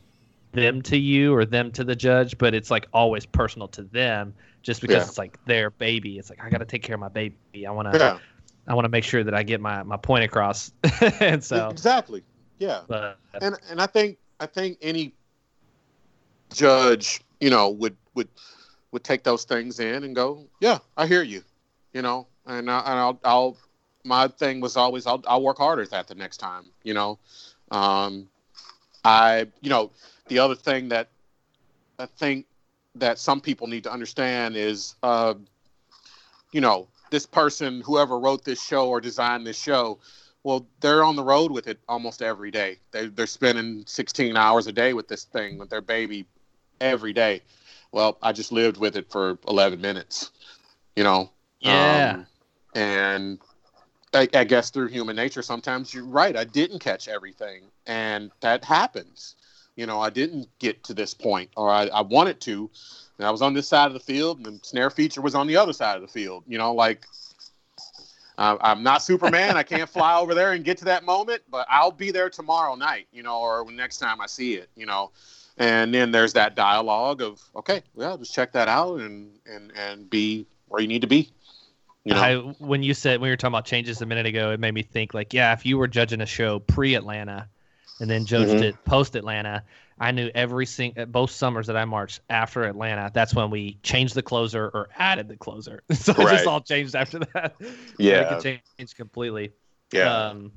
[0.53, 4.35] them to you or them to the judge, but it's like always personal to them
[4.63, 5.09] just because Yeah.
[5.09, 6.19] it's like their baby.
[6.19, 7.67] It's like I got to take care of my baby.
[7.67, 8.19] I want to yeah
[8.69, 10.71] I want to make sure that I get my my point across.
[11.21, 12.23] and so, exactly
[12.59, 15.15] yeah but and and I think I think any
[16.53, 18.29] judge, you know, would would
[18.93, 21.43] would take those things in and go, yeah, I hear you,
[21.93, 23.57] you know, and, I, and I'll I'll
[24.05, 27.19] my thing was always I'll I'll work harder at that the next time, you know,
[27.71, 28.29] um,
[29.05, 29.91] I you know
[30.31, 31.09] the other thing that
[31.99, 32.47] I think
[32.95, 35.35] that some people need to understand is, uh,
[36.53, 39.99] you know, this person, whoever wrote this show or designed this show,
[40.45, 42.79] Well, they're on the road with it almost every day.
[42.93, 46.25] They, they're spending 16 hours a day with this thing with their baby
[46.81, 47.43] every day.
[47.93, 50.31] Well, I just lived with it for 11 minutes,
[50.97, 51.31] you know.
[51.59, 52.13] Yeah.
[52.13, 52.27] Um,
[52.75, 53.39] and
[54.15, 56.37] I, I guess through human nature, sometimes you're right.
[56.37, 59.35] I didn't catch everything, and that happens.
[59.77, 62.71] You know, I didn't get to this point, or I, I wanted to,
[63.19, 65.47] and I was on this side of the field, and the snare feature was on
[65.47, 66.45] the other side of the field.
[66.47, 67.07] You know, like
[68.37, 69.57] uh, I'm not Superman.
[69.57, 72.75] I can't fly over there and get to that moment, but I'll be there tomorrow
[72.75, 73.07] night.
[73.13, 74.71] You know, or next time I see it.
[74.77, 75.11] You know,
[75.59, 80.11] and then there's that dialogue of okay, well, just check that out and and and
[80.11, 81.31] be where you need to be.
[82.05, 84.51] You know, I, when you said when you were talking about changes a minute ago,
[84.53, 87.47] it made me think like, yeah, if you were judging a show pre Atlanta
[88.01, 88.63] and then judged Mhm.
[88.63, 89.63] it post Atlanta,
[89.99, 94.15] I knew every single both summers that I marched after Atlanta, that's when we changed
[94.15, 95.83] the closer or added the closer.
[95.93, 97.55] so it just all changed after that.
[97.99, 98.21] Yeah.
[98.23, 99.53] it could change completely.
[99.93, 100.53] yeah, Um,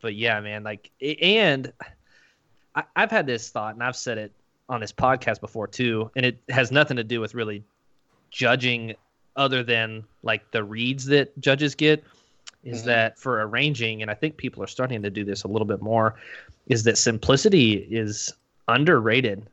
[0.00, 0.90] but yeah, man, like,
[1.22, 1.72] and
[2.74, 4.32] I, I've had this thought, and I've said it
[4.68, 7.64] on this podcast before too, and it has nothing to do with really
[8.30, 8.94] judging
[9.36, 12.04] other than like the reads that judges get.
[12.66, 12.86] Is Mhm.
[12.86, 15.80] that for arranging, and I think people are starting to do this a little bit
[15.80, 16.16] more,
[16.66, 18.34] is that simplicity is
[18.68, 19.48] underrated,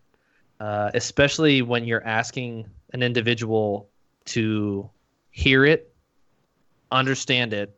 [0.60, 3.90] uh, especially when you're asking an individual
[4.26, 4.90] to
[5.32, 5.94] hear it,
[6.92, 7.78] understand it,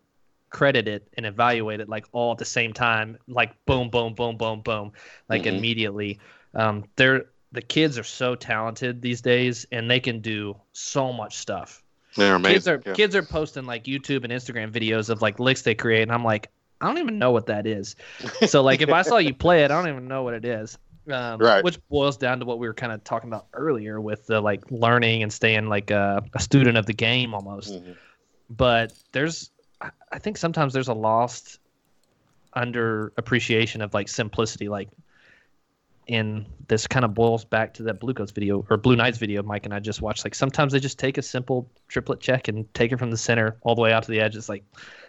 [0.50, 4.38] credit it and evaluate it like all at the same time like boom boom boom
[4.38, 4.92] boom boom
[5.28, 5.58] like Mhm.
[5.58, 6.18] immediately
[6.54, 11.36] um they're the kids are so talented these days and they can do so much
[11.38, 11.84] stuff
[12.16, 12.54] they're amazing.
[12.56, 12.94] kids are yeah.
[12.94, 16.24] kids are posting like youtube and instagram videos of like licks they create and i'm
[16.24, 16.50] like
[16.82, 17.96] i don't even know what that is
[18.48, 20.78] so like if i saw you play it i don't even know what it is
[21.12, 21.64] um, Right.
[21.64, 24.64] which boils down to what we were kind of talking about earlier with the like
[24.72, 27.96] learning and staying like a, a student of the game almost Mhm.
[28.50, 29.52] but there's
[30.12, 31.60] I think sometimes there's a lost
[32.54, 34.90] under appreciation of like simplicity like
[36.08, 39.42] and this kind of boils back to that blue coats video or blue knights video
[39.44, 42.72] mike and i just watched like sometimes they just take a simple triplet check and
[42.74, 44.64] take it from the center all the way out to the edge it's like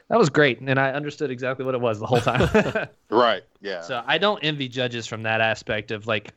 [0.09, 3.43] that was great and i understood exactly what it was the whole time Right.
[3.61, 3.81] Yeah.
[3.81, 6.33] so i don't envy judges from that aspect of like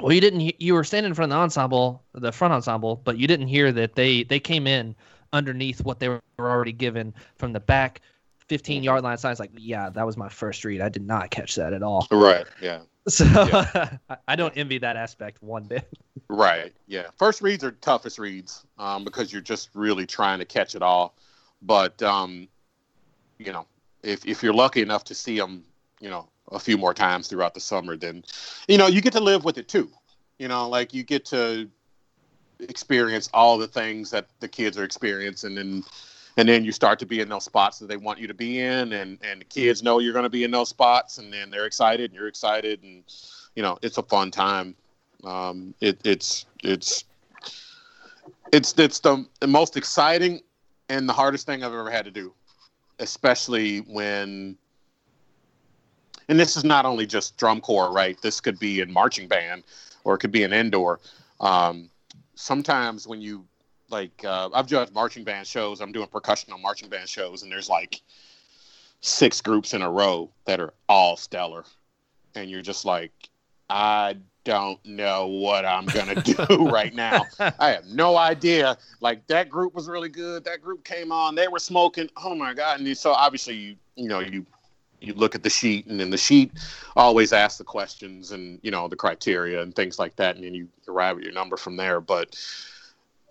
[0.00, 3.18] well you didn't you were standing in front of the ensemble the front ensemble but
[3.18, 4.94] you didn't hear that they they came in
[5.32, 8.00] underneath what they were already given from the back
[8.48, 11.54] 15 yard line signs like yeah that was my first read i did not catch
[11.54, 12.46] that at all right.
[12.60, 12.80] Yeah.
[13.08, 13.98] So I-
[14.28, 15.88] i don't envy that aspect one bit
[16.28, 16.72] Right.
[16.86, 17.08] Yeah.
[17.18, 21.14] First reads are toughest reads um, because you're just really trying to catch it all.
[21.60, 22.48] But um,
[23.38, 23.66] you know,
[24.02, 25.62] if if you're lucky enough to see them,
[26.00, 28.24] you know, a few more times throughout the summer, then
[28.66, 29.90] you know you get to live with it too.
[30.38, 31.68] You know, like you get to
[32.60, 35.84] experience all the things that the kids are experiencing, and
[36.36, 38.60] and then you start to be in those spots that they want you to be
[38.60, 41.50] in, and and the kids know you're going to be in those spots, and then
[41.50, 43.04] they're excited, and you're excited, and
[43.54, 44.74] you know, it's a fun time.
[45.24, 47.04] Um, it, it's it's
[48.52, 50.40] it's it's the, the most exciting
[50.88, 52.32] and the hardest thing I've ever had to do,
[52.98, 54.56] especially when.
[56.28, 58.16] And this is not only just drum corps, right?
[58.22, 59.64] This could be in marching band,
[60.04, 61.00] or it could be an indoor.
[61.40, 61.90] Um,
[62.36, 63.44] sometimes when you
[63.92, 65.80] like, uh, I've judged marching band shows.
[65.80, 68.00] I'm doing percussion on marching band shows, and there's like
[69.00, 71.64] six groups in a row that are all stellar,
[72.34, 73.12] and you're just like,
[73.68, 76.34] I don't know what I'm gonna do
[76.70, 77.26] right now.
[77.38, 78.76] I have no idea.
[79.00, 80.44] Like that group was really good.
[80.44, 81.34] That group came on.
[81.34, 82.08] They were smoking.
[82.16, 82.80] Oh my god!
[82.80, 84.44] And so obviously you you know you
[85.00, 86.52] you look at the sheet, and then the sheet
[86.96, 90.54] always asks the questions and you know the criteria and things like that, and then
[90.54, 92.00] you arrive at your number from there.
[92.00, 92.36] But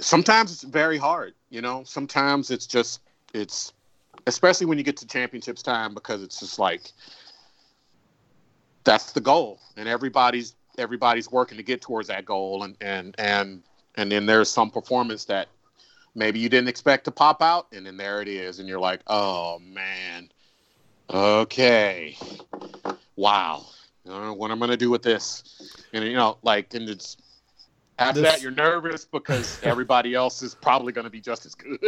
[0.01, 1.33] sometimes it's very hard.
[1.49, 3.01] You know, sometimes it's just
[3.33, 3.73] it's
[4.27, 6.91] especially when you get to championships time because it's just like
[8.83, 9.59] that's the goal.
[9.77, 12.63] And everybody's everybody's working to get towards that goal.
[12.63, 13.63] And and and
[13.95, 15.47] and then there's some performance that
[16.15, 17.67] maybe you didn't expect to pop out.
[17.71, 18.59] And then there it is.
[18.59, 20.29] And you're like oh man.
[21.09, 22.17] Okay.
[23.15, 23.65] Wow.
[24.03, 25.77] What I'm gonna do with this?
[25.93, 27.17] And you know like and it's
[28.01, 31.55] after This- that you're nervous because everybody else is probably going to be just as
[31.55, 31.79] good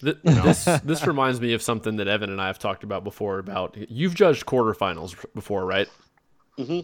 [0.00, 3.38] Th- this this reminds me of something that Evan and I have talked about before.
[3.38, 5.88] About you've judged quarterfinals before, right?
[6.56, 6.80] hmm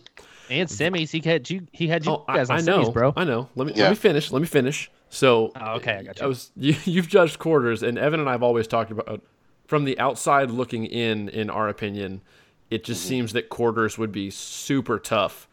[0.49, 2.93] and semis he had you he had you Oh, I, guys on I know, semis
[2.93, 3.49] bro I know.
[3.57, 3.85] Let me Yeah.
[3.85, 4.31] let me finish.
[4.31, 4.91] Let me finish.
[5.09, 6.27] So, Oh, okay, I got you.
[6.29, 9.23] was you, you've judged quarters, and Evan and I have always talked about
[9.67, 11.29] from the outside looking in.
[11.31, 12.23] In our opinion,
[12.71, 13.09] it just Mm-hmm.
[13.09, 15.49] seems that quarters would be super tough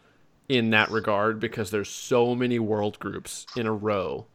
[0.48, 4.26] in that regard because there's so many world groups in a row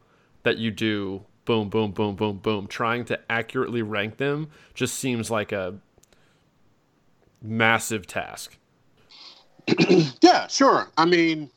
[0.42, 2.66] that you do boom, boom, boom, boom, boom.
[2.66, 5.74] Trying to accurately rank them just seems like a
[7.42, 8.56] massive task.
[10.22, 10.88] yeah, sure.
[10.96, 11.50] I mean,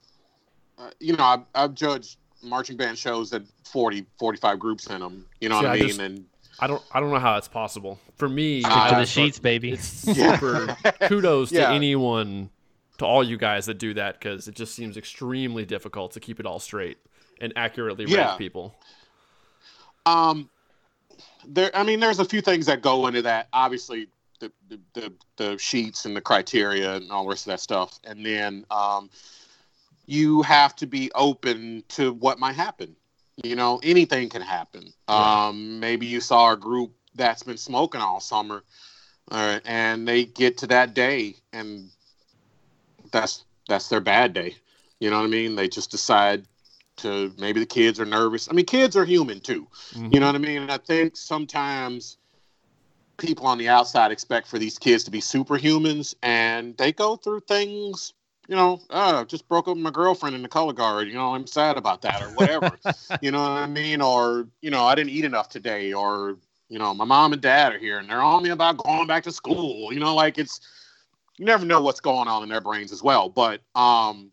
[0.77, 5.25] uh, you know, I've, I've judged marching band shows that 40, 45 groups in them.
[5.39, 5.87] You know See, what I I mean?
[5.87, 6.25] just- and
[6.59, 7.99] I don't I don't know how it's possible.
[8.15, 9.71] For me, Uh, to the sheets, baby.
[9.71, 12.49] It's super kudos to anyone
[12.97, 16.39] to all you guys that do that because it just seems extremely difficult to keep
[16.39, 16.97] it all straight
[17.41, 18.35] and accurately rank Yeah.
[18.37, 18.75] people.
[20.05, 20.49] Um,
[21.45, 21.71] there.
[21.73, 23.47] I mean, there's a few things that go into that.
[23.53, 24.07] Obviously,
[24.39, 27.99] the the, the, the sheets and the criteria and all the rest of that stuff,
[28.03, 29.09] and then um,
[30.05, 32.95] you have to be open to what might happen.
[33.43, 34.93] You know, anything can happen.
[35.09, 35.47] Yeah.
[35.47, 38.63] Um, maybe you saw a group that's been smoking all summer,
[39.31, 41.89] uh, and they get to that day, and
[43.13, 44.57] that's that's their bad day.
[44.99, 45.55] You know what I mean?
[45.55, 46.45] They just decide
[46.97, 48.49] to maybe the kids are nervous.
[48.49, 49.67] I mean, kids are human too.
[49.93, 50.13] Mhm.
[50.13, 50.63] You know what I mean?
[50.63, 52.17] And I think sometimes
[53.17, 57.41] people on the outside expect for these kids to be superhumans, and they go through
[57.41, 58.13] things.
[58.49, 61.07] You know, oh, just broke up with my girlfriend in the color guard.
[61.07, 62.77] You know, I'm sad about that, or whatever.
[63.21, 64.01] you know what I mean?
[64.01, 66.37] Or you know, I didn't eat enough today, or
[66.69, 69.23] you know, my mom and dad are here and they're on me about going back
[69.23, 69.93] to school.
[69.93, 70.59] You know, like it's
[71.37, 73.29] you never know what's going on in their brains as well.
[73.29, 74.31] But um,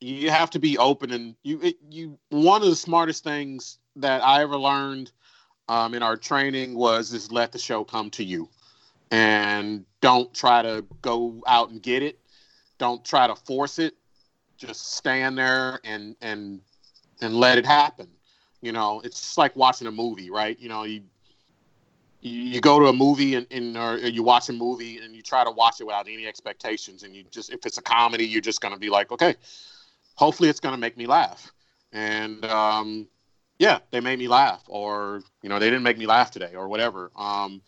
[0.00, 4.22] you have to be open and you it, you one of the smartest things that
[4.22, 5.12] I ever learned
[5.68, 8.48] um, in our training was is let the show come to you
[9.10, 12.18] and don't try to go out and get it.
[12.78, 13.94] Don't try to force it.
[14.58, 16.60] Just stand there and and
[17.22, 18.08] and let it happen.
[18.60, 20.58] You know it's just like watching a movie right?
[20.60, 21.02] You know you
[22.24, 25.44] you, go to a movie and, and or you watch a movie and you try
[25.44, 28.60] to watch it without any expectations and you just if it's a comedy you're just
[28.60, 29.34] going to be like okay
[30.14, 31.52] hopefully it's going to make me laugh.
[31.92, 33.06] And um,
[33.58, 36.68] yeah they made me laugh or you know they didn't make me laugh today or
[36.68, 37.10] whatever.
[37.14, 37.62] Um,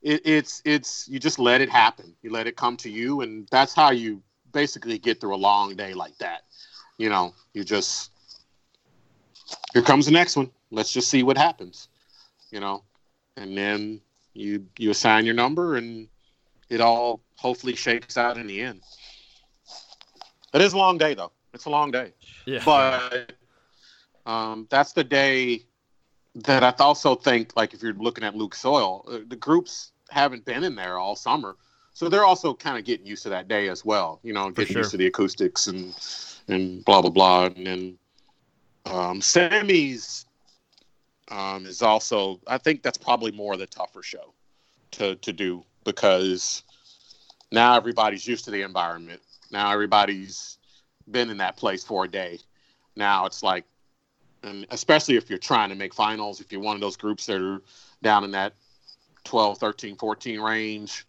[0.00, 2.14] it, it's it's you just let it happen.
[2.22, 5.76] You let it come to you and that's how you basically get through a long
[5.76, 6.42] day like that.
[6.96, 8.10] You know you just
[9.74, 10.50] here comes the next one.
[10.70, 11.88] Let's just see what happens
[12.50, 12.82] you know
[13.38, 14.00] and then
[14.34, 16.08] you you assign your number and
[16.68, 18.80] it all hopefully shakes out in the end
[20.54, 22.12] it is a long day though it's a long day
[22.46, 22.62] Yeah.
[22.64, 23.32] but
[24.26, 25.62] um, that's the day
[26.34, 30.44] that I also think, like, if you're looking at Lucas Oil, uh, the groups haven't
[30.44, 31.56] been in there all summer,
[31.94, 34.20] so they're also kind of getting used to that day as well.
[34.22, 34.82] You know, getting sure.
[34.82, 35.94] used to the acoustics and
[36.48, 37.98] and blah blah blah, and then
[38.86, 40.26] um, semis
[41.30, 42.40] um, is also.
[42.46, 44.34] I think that's probably more the tougher show
[44.92, 46.62] to to do because
[47.50, 49.20] now everybody's used to the environment.
[49.50, 50.58] Now everybody's
[51.10, 52.38] been in that place for a day.
[52.96, 53.64] Now it's like,
[54.42, 57.40] and especially if you're trying to make finals, if you're one of those groups that
[57.40, 57.62] are
[58.02, 58.54] down in that
[59.24, 61.06] 12, 13, 14 range,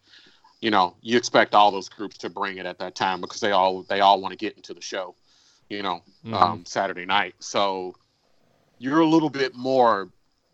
[0.61, 3.51] you know, you expect all those groups to bring it at that time because they
[3.51, 5.15] all they all want to get into the show,
[5.70, 6.34] you know, Mhm.
[6.34, 7.36] um, Saturday night.
[7.39, 7.95] So
[8.80, 10.09] you're a little bit more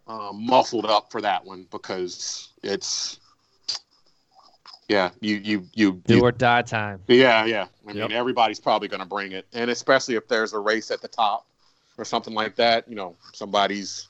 [0.08, 3.20] uh, muffled up for that one because it's
[4.88, 7.02] yeah, you you you, Do you or die time.
[7.08, 7.68] yeah, yeah.
[7.88, 8.10] I Yep.
[8.10, 11.08] mean, everybody's probably going to bring it, and especially if there's a race at the
[11.08, 11.46] top
[11.98, 12.88] or something like that.
[12.88, 14.08] You know, somebody's.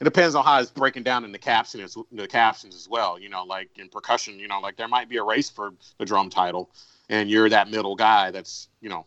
[0.00, 3.18] It depends on how it's breaking down in the captions, the captions as well.
[3.18, 6.04] You know, like in percussion, you know, like there might be a race for the
[6.04, 6.70] drum title,
[7.08, 8.30] and you're that middle guy.
[8.30, 9.06] That's you know,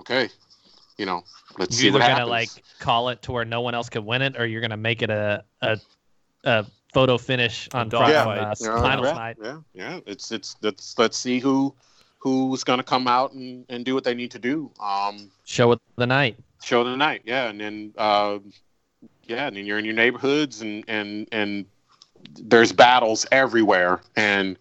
[0.00, 0.28] okay,
[0.98, 1.24] you know,
[1.58, 2.56] let's see You're either what gonna happens.
[2.56, 5.02] like call it to where no one else could win it, or you're gonna make
[5.02, 5.78] it a a,
[6.44, 8.38] a photo finish on, dog Friday, fight.
[8.38, 9.36] uh, Yeah, finals yeah, night.
[9.42, 10.00] Yeah, yeah.
[10.06, 11.74] It's it's let's let's see who
[12.18, 14.70] who's going to come out and, and do what they need to do.
[14.80, 16.36] Um, Show of the night.
[16.62, 18.38] show of the night yeah and then uh,
[19.26, 21.66] yeah and then you're in your neighborhoods and and and
[22.40, 24.56] there's battles everywhere and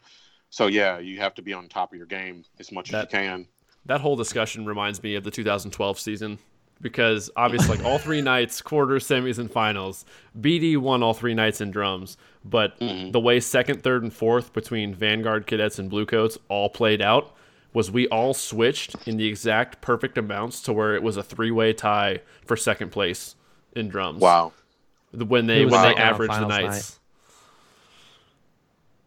[0.49, 3.13] so yeah you have to be on top of your game as much That- as
[3.13, 3.47] you can
[3.85, 6.39] that whole discussion reminds me of the 2012 season
[6.81, 10.05] because obviously like all three nights quarters semis and finals
[10.41, 13.11] bd won all three nights in drums but Mhm.
[13.11, 17.33] the way second third and fourth between vanguard cadets and bluecoats all played out
[17.73, 21.73] was we all switched in the exact perfect amounts to where it was a three-way
[21.73, 23.35] tie for second place
[23.75, 24.51] in drums wow
[25.13, 26.99] when they when they second on averaged the finals nights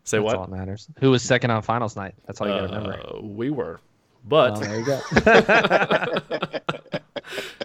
[0.05, 0.89] say That's what all that matters.
[1.01, 2.15] Who was second on finals night?
[2.27, 3.01] That's all you gotta remember.
[3.17, 3.81] Uh, we were
[4.27, 5.01] but Well, there you go.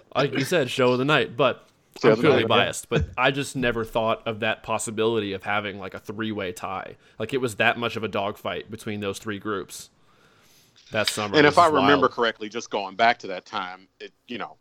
[0.16, 1.36] like you said, show of the night.
[1.36, 1.68] But
[2.02, 2.90] Show I'm of clearly night, biased.
[2.90, 6.96] But I just never thought of that possibility of having like a three-way tie.
[7.20, 9.90] Like it was that much of a dogfight between those three groups
[10.92, 11.38] that summer.
[11.38, 12.12] and if i was remember wild.
[12.12, 14.58] correctly just going back to that time it you know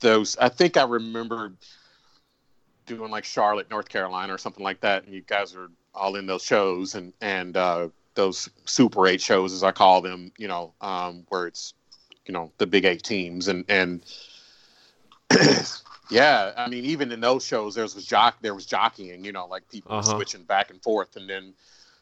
[0.00, 1.52] those i think i remember
[2.86, 6.26] doing like charlotte north carolina or something like that and you guys are all in
[6.26, 7.88] those shows and and uh,
[8.18, 10.32] those Super Eight shows, as I call them.
[10.38, 11.74] You know, um, where it's
[12.26, 14.02] you know the big eight teams and and
[16.10, 19.24] yeah, I mean even in those shows there was jock there was jockeying.
[19.24, 20.12] You know, like people Uh-huh.
[20.14, 21.54] switching back and forth, and then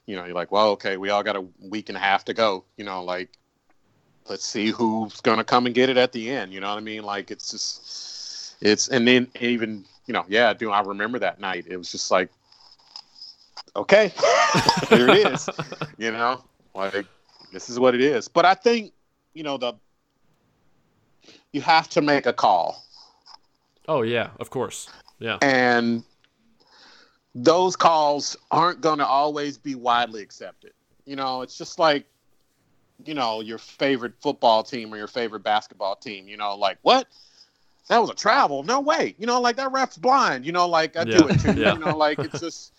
[0.07, 2.35] you know you're like, well, okay, we all got a week and a half to
[2.35, 2.65] go.
[2.77, 3.39] You know, like
[4.29, 6.53] let's see who's gonna come and get it at the end.
[6.53, 7.05] You know what I mean?
[7.05, 11.67] Like it's just it's and then even you know yeah, do I remember that night?
[11.69, 12.31] It was just like
[13.77, 14.13] okay,
[14.89, 15.49] here it is.
[15.99, 17.07] You know, like
[17.53, 18.29] this is what it is.
[18.29, 18.93] But I think
[19.35, 19.75] you know the
[21.53, 22.87] you have to make a call
[23.89, 24.89] Oh yeah, of course.
[25.19, 25.39] Yeah.
[25.41, 26.05] and
[27.35, 30.73] those calls aren't going to always be widely accepted.
[31.07, 32.07] You know, it's just like,
[33.05, 36.29] you know, your favorite football team or your favorite basketball team.
[36.29, 37.07] You know, like what?
[37.89, 38.63] That was a travel?
[38.63, 39.15] No way.
[39.19, 40.45] You know, like that ref's blind.
[40.45, 41.53] You know, like I do it too.
[41.57, 41.75] yeah.
[41.75, 42.73] You know, like it's just.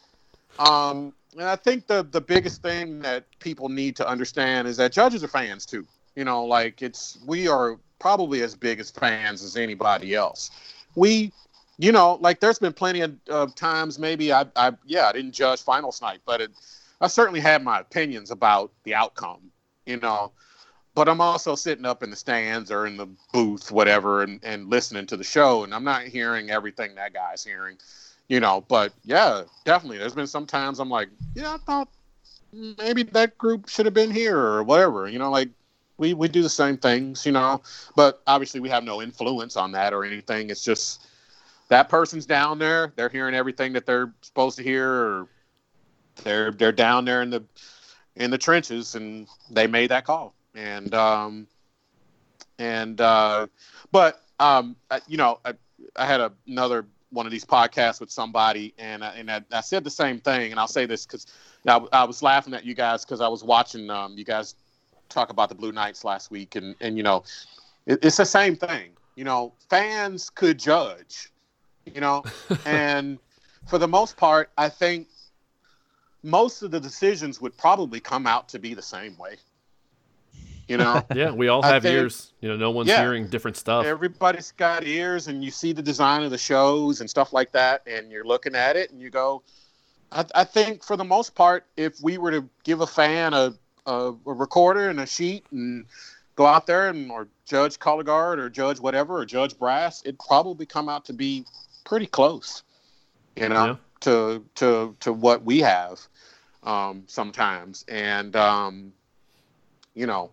[0.60, 4.92] Um, and I think the the biggest thing that people need to understand is that
[4.92, 5.86] judges are fans too.
[6.16, 10.52] You know, like it's we are probably as big as fans as anybody else.
[10.96, 11.32] We
[11.78, 15.34] you know, like there's been plenty of, of times maybe I, I, yeah, I didn't
[15.34, 16.52] judge finals night, but it,
[17.00, 19.52] I certainly had my opinions about the outcome,
[19.86, 20.32] you know.
[20.96, 24.68] But I'm also sitting up in the stands or in the booth, whatever, and, and
[24.68, 27.78] listening to the show, and I'm not hearing everything that guy's hearing,
[28.28, 28.64] you know.
[28.68, 31.90] But yeah, definitely, there's been some times I'm like, yeah, I thought
[32.54, 35.50] maybe that group should have been here or whatever, you know, like
[35.98, 37.62] we we do the same things, you know.
[37.96, 40.50] But obviously, we have no influence on that or anything.
[40.50, 41.08] It's just
[41.70, 42.94] that person's down there.
[42.96, 45.28] They're hearing everything that they're supposed to hear, or
[46.24, 47.44] they're they're down there in the
[48.16, 50.34] in the trenches, and they made that call.
[50.56, 51.48] And um,
[52.60, 53.48] and uh,
[53.92, 54.76] but um,
[55.08, 55.54] you know, I,
[55.96, 56.86] I had a, another
[57.18, 60.52] one of these podcasts with somebody, and I, and I, I said the same thing,
[60.52, 61.26] and I'll say this because
[61.68, 64.54] I, I was laughing at you guys because I was watching um, you guys
[65.10, 67.24] talk about the Blue Knights last week, and and you know,
[67.88, 68.92] it, it's the same thing.
[69.16, 71.32] You know, fans could judge,
[71.86, 72.24] you know,
[72.66, 73.18] and
[73.68, 75.08] for the most part, I think
[76.24, 79.38] most of the decisions would probably come out to be the same way.
[80.68, 82.34] You know, Yeah, we all have ears.
[82.42, 83.02] You know, no one's Yeah.
[83.02, 83.86] hearing different stuff.
[83.86, 87.84] everybody's got ears, and you see the design of the shows and stuff like that,
[87.88, 89.44] and you're looking at it, and you go.
[90.12, 93.54] I, I think for the most part, if we were to give a fan a,
[93.86, 93.92] a,
[94.26, 95.86] a recorder and a sheet and
[96.38, 100.20] go out there and or judge color guard or judge whatever or judge brass, it'd
[100.20, 101.44] probably come out to be
[101.84, 102.64] pretty close.
[103.36, 103.76] You know, Yeah.
[104.02, 106.00] to to to what we have
[106.64, 108.94] um, sometimes, and um,
[109.94, 110.32] you know,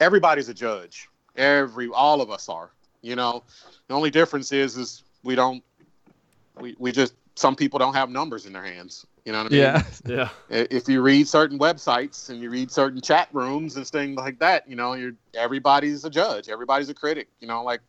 [0.00, 1.08] everybody's a judge.
[1.36, 2.70] Every all of us are.
[3.02, 3.44] You know,
[3.86, 5.62] the only difference is is we don't.
[6.60, 9.06] We, we just some people don't have numbers in their hands.
[9.24, 9.60] You know what I mean?
[9.60, 9.82] Yeah.
[10.48, 10.66] Yeah.
[10.70, 14.68] If you read certain websites and you read certain chat rooms and things like that,
[14.68, 16.48] you know, you're everybody's a judge.
[16.48, 17.28] Everybody's a critic.
[17.40, 17.80] You know, like,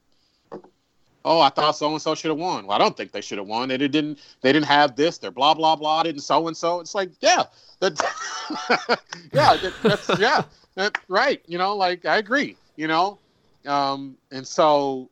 [1.24, 2.68] oh, I thought so and so should have won.
[2.68, 3.70] Well, I don't think they should have won.
[3.70, 4.20] They didn't.
[4.42, 5.18] They didn't have this.
[5.18, 6.04] They're blah blah blah.
[6.04, 6.82] Didn't so and so.
[6.82, 7.44] It's like, yeah,
[7.80, 7.98] that,
[9.32, 10.44] yeah, that, that's yeah,
[10.80, 11.42] that, right.
[11.48, 12.56] You know, like I agree.
[12.76, 13.20] You know,
[13.66, 15.10] um, and so,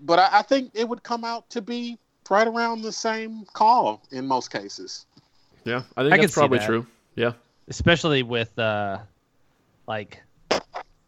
[0.00, 1.98] but I, I think it would come out to be
[2.30, 5.06] right around the same call in most cases.
[5.64, 5.82] Yeah.
[5.96, 6.66] I think I that's probably that.
[6.66, 6.86] true.
[7.16, 7.32] Yeah.
[7.68, 8.98] especially with uh
[9.86, 10.22] like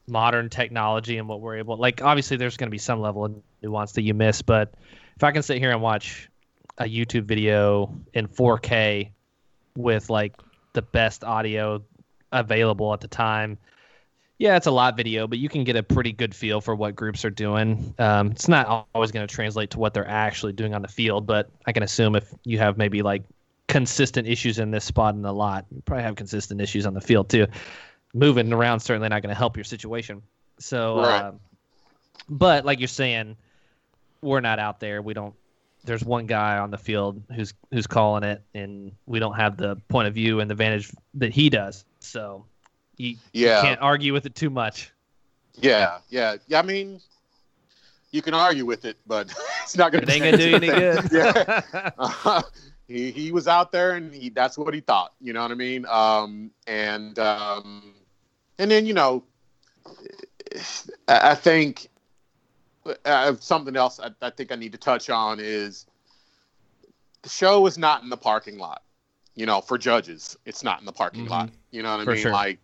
[0.09, 3.35] modern technology and what we're able like obviously there's going to be some level of
[3.63, 4.75] nuance that you miss but
[5.15, 6.29] if i can sit here and watch
[6.79, 9.11] a youtube video in 4k
[9.77, 10.35] with like
[10.73, 11.81] the best audio
[12.33, 13.57] available at the time
[14.41, 16.97] yeah it's a lot video but you can get a pretty good feel for what
[16.97, 20.75] groups are doing um, it's not always going to translate to what they're actually doing
[20.75, 23.23] on the field but i can assume if you have maybe like
[23.71, 25.65] consistent issues in this spot and a lot.
[25.71, 27.47] You probably have consistent issues on the field too.
[28.13, 30.23] Moving around certainly not going to help your situation.
[30.59, 31.23] So, Right.
[31.23, 31.41] um,
[32.29, 33.37] but like you're saying,
[34.23, 35.01] we're not out there.
[35.01, 35.35] We don't.
[35.85, 39.77] There's one guy on the field who's who's calling it, and we don't have the
[39.89, 41.85] point of view and the vantage that he does.
[42.01, 42.45] So,
[43.01, 43.57] you, Yeah.
[43.57, 44.93] you can't argue with it too much.
[45.55, 46.59] Yeah, yeah, yeah.
[46.59, 47.01] I mean,
[48.13, 49.33] you can argue with it, but
[49.63, 51.09] it's not going gonna do you any good.
[51.13, 51.61] yeah,
[51.99, 52.43] Uh,
[52.89, 55.13] he he was out there, and he that's what he thought.
[55.21, 55.87] You know what I mean?
[55.87, 57.95] Um, and um,
[58.59, 59.25] and then you know,
[61.09, 61.89] I, I think
[63.05, 65.87] uh, something else I, I think I need to touch on is
[67.23, 68.83] the show is not in the parking lot.
[69.35, 71.31] You know, for judges, it's not in the parking Mhm.
[71.31, 71.51] lot.
[71.71, 72.17] You know what I For mean?
[72.17, 72.31] sure.
[72.31, 72.59] Like,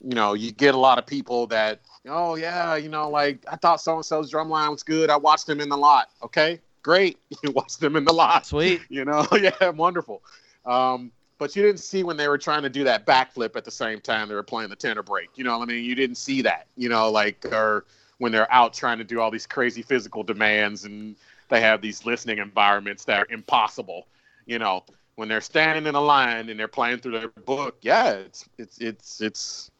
[0.00, 3.56] you know, you get a lot of people that, oh yeah, you know, like I
[3.56, 5.10] thought so and so's drum line was good.
[5.10, 6.08] I watched them in the lot.
[6.22, 7.18] Okay, great.
[7.42, 8.82] You watched them in the lot Sweet.
[8.88, 10.22] you know yeah wonderful
[10.64, 13.70] um but you didn't see when they were trying to do that backflip at the
[13.70, 15.30] same time they were playing the tenor break.
[15.36, 15.84] You know what I mean?
[15.84, 16.66] You didn't see that.
[16.76, 17.84] You know, like or
[18.18, 21.16] when they're out trying to do all these crazy physical demands and
[21.48, 24.06] they have these listening environments that are impossible.
[24.46, 24.84] You know,
[25.18, 28.78] when they're standing in a line and they're playing through their book, yeah, it's it's
[28.78, 29.70] it's it's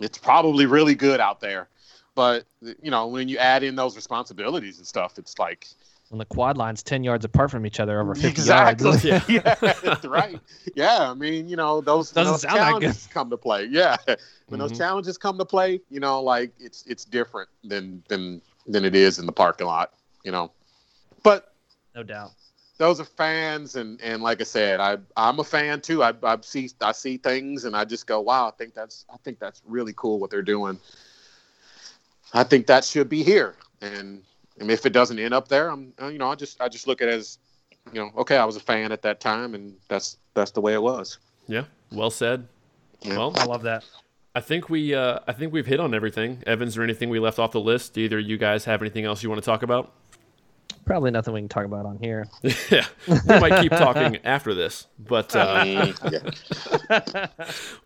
[0.00, 1.68] it's probably really good out there.
[2.16, 5.68] But you know, when you add in those responsibilities and stuff, it's like
[6.08, 9.08] when the quad line's 10 yards apart from each other over 50 exactly.
[9.12, 9.28] yards.
[9.28, 10.40] Yeah, yeah right.
[10.74, 13.66] Yeah, I mean, you know, those, those challenges come to play.
[13.66, 13.96] Yeah,
[14.48, 14.58] when Mhm.
[14.58, 18.96] those challenges come to play, you know, like it's it's different than than than it
[18.96, 19.92] is in the parking lot.
[20.24, 20.50] You know,
[21.22, 21.54] but
[21.94, 22.32] No doubt.
[22.80, 26.02] Those are fans, and and like I said, I I'm a fan too.
[26.02, 29.18] I I see I see things, and I just go, wow, I think that's I
[29.18, 30.80] think that's really cool what they're doing.
[32.32, 34.22] I think that should be here, and,
[34.58, 36.86] and if it doesn't end up there, I'm uh, you know I just I just
[36.86, 37.36] look at it as
[37.92, 40.72] you know okay, I was a fan at that time, and that's that's the way
[40.72, 41.18] it was.
[41.48, 42.48] Yeah, well said.
[43.02, 43.18] Yeah.
[43.18, 43.84] Well, I love that.
[44.34, 46.42] I think we uh, I think we've hit on everything.
[46.46, 47.92] Evans, or anything we left off the list?
[47.92, 49.92] Do either you guys have anything else you want to talk about?
[50.90, 52.26] Probably nothing we can talk about on here.
[52.68, 55.92] yeah, we might keep talking after this, but uh,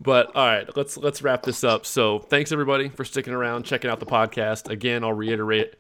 [0.01, 1.85] but all right, let's let's wrap this up.
[1.85, 4.71] So thanks everybody for sticking around, checking out the podcast.
[4.71, 5.75] Again, I'll reiterate,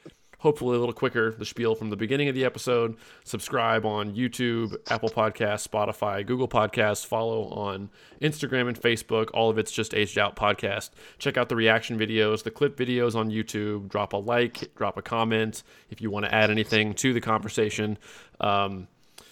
[0.45, 2.99] hopefully a little quicker, the spiel from the beginning of the episode.
[3.25, 7.05] Subscribe on YouTube, Apple Podcasts, Spotify, Google Podcasts.
[7.05, 7.89] Follow on
[8.21, 9.31] Instagram and Facebook.
[9.33, 10.91] All of it's just Aged Out Podcast.
[11.19, 13.89] Check out the reaction videos, the clip videos on YouTube.
[13.89, 17.97] Drop a like, drop a comment if you want to add anything to the conversation.
[18.39, 18.87] Um,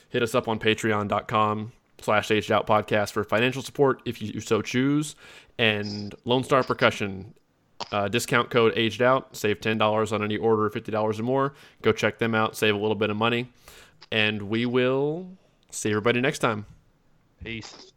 [0.08, 4.62] hit us up on patreon.com slash aged out podcast for financial support if you so
[4.62, 5.14] choose
[5.58, 7.34] and lone star percussion
[7.90, 9.36] uh, discount code aged out.
[9.36, 11.54] Save $10 on any order of $50 or more.
[11.82, 12.56] Go check them out.
[12.56, 13.50] Save a little bit of money.
[14.10, 15.28] And we will
[15.70, 16.66] see everybody next time.
[17.42, 17.91] Peace.